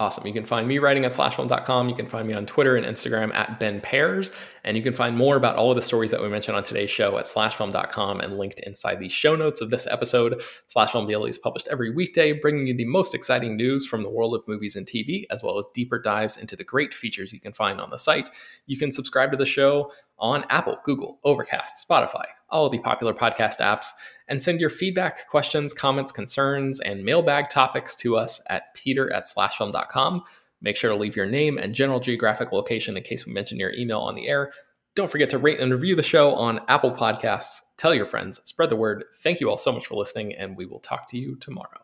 Awesome. 0.00 0.26
You 0.26 0.32
can 0.32 0.44
find 0.44 0.66
me 0.66 0.78
writing 0.78 1.04
at 1.04 1.12
slashfilm.com. 1.12 1.88
You 1.88 1.94
can 1.94 2.08
find 2.08 2.26
me 2.26 2.34
on 2.34 2.46
Twitter 2.46 2.74
and 2.74 2.84
Instagram 2.84 3.32
at 3.32 3.60
Ben 3.60 3.80
Pears. 3.80 4.32
And 4.64 4.76
you 4.76 4.82
can 4.82 4.92
find 4.92 5.16
more 5.16 5.36
about 5.36 5.54
all 5.54 5.70
of 5.70 5.76
the 5.76 5.82
stories 5.82 6.10
that 6.10 6.20
we 6.20 6.28
mentioned 6.28 6.56
on 6.56 6.64
today's 6.64 6.90
show 6.90 7.16
at 7.16 7.26
slashfilm.com 7.26 8.20
and 8.20 8.36
linked 8.36 8.58
inside 8.60 8.98
the 8.98 9.08
show 9.08 9.36
notes 9.36 9.60
of 9.60 9.70
this 9.70 9.86
episode. 9.86 10.42
Slashfilm 10.74 11.06
Daily 11.06 11.30
is 11.30 11.38
published 11.38 11.68
every 11.68 11.94
weekday, 11.94 12.32
bringing 12.32 12.66
you 12.66 12.76
the 12.76 12.86
most 12.86 13.14
exciting 13.14 13.56
news 13.56 13.86
from 13.86 14.02
the 14.02 14.10
world 14.10 14.34
of 14.34 14.42
movies 14.48 14.74
and 14.74 14.84
TV, 14.84 15.26
as 15.30 15.44
well 15.44 15.58
as 15.58 15.66
deeper 15.74 16.00
dives 16.00 16.36
into 16.36 16.56
the 16.56 16.64
great 16.64 16.92
features 16.92 17.32
you 17.32 17.38
can 17.38 17.52
find 17.52 17.80
on 17.80 17.90
the 17.90 17.98
site. 17.98 18.28
You 18.66 18.76
can 18.76 18.90
subscribe 18.90 19.30
to 19.30 19.36
the 19.36 19.46
show 19.46 19.92
on 20.18 20.44
Apple, 20.50 20.78
Google, 20.84 21.18
Overcast, 21.24 21.86
Spotify, 21.88 22.24
all 22.48 22.68
the 22.68 22.78
popular 22.78 23.12
podcast 23.12 23.58
apps, 23.58 23.86
and 24.28 24.42
send 24.42 24.60
your 24.60 24.70
feedback, 24.70 25.28
questions, 25.28 25.74
comments, 25.74 26.12
concerns, 26.12 26.80
and 26.80 27.04
mailbag 27.04 27.50
topics 27.50 27.94
to 27.96 28.16
us 28.16 28.40
at 28.48 28.74
peter 28.74 29.12
at 29.12 29.26
slashfilm.com. 29.26 30.22
Make 30.60 30.76
sure 30.76 30.90
to 30.90 30.96
leave 30.96 31.16
your 31.16 31.26
name 31.26 31.58
and 31.58 31.74
general 31.74 32.00
geographic 32.00 32.52
location 32.52 32.96
in 32.96 33.02
case 33.02 33.26
we 33.26 33.32
mention 33.32 33.58
your 33.58 33.72
email 33.74 34.00
on 34.00 34.14
the 34.14 34.28
air. 34.28 34.50
Don't 34.94 35.10
forget 35.10 35.28
to 35.30 35.38
rate 35.38 35.60
and 35.60 35.72
review 35.72 35.96
the 35.96 36.02
show 36.02 36.34
on 36.34 36.60
Apple 36.68 36.92
Podcasts. 36.92 37.60
Tell 37.76 37.94
your 37.94 38.06
friends, 38.06 38.40
spread 38.44 38.70
the 38.70 38.76
word. 38.76 39.04
Thank 39.16 39.40
you 39.40 39.50
all 39.50 39.58
so 39.58 39.72
much 39.72 39.86
for 39.86 39.96
listening, 39.96 40.34
and 40.34 40.56
we 40.56 40.66
will 40.66 40.80
talk 40.80 41.08
to 41.10 41.18
you 41.18 41.36
tomorrow. 41.36 41.83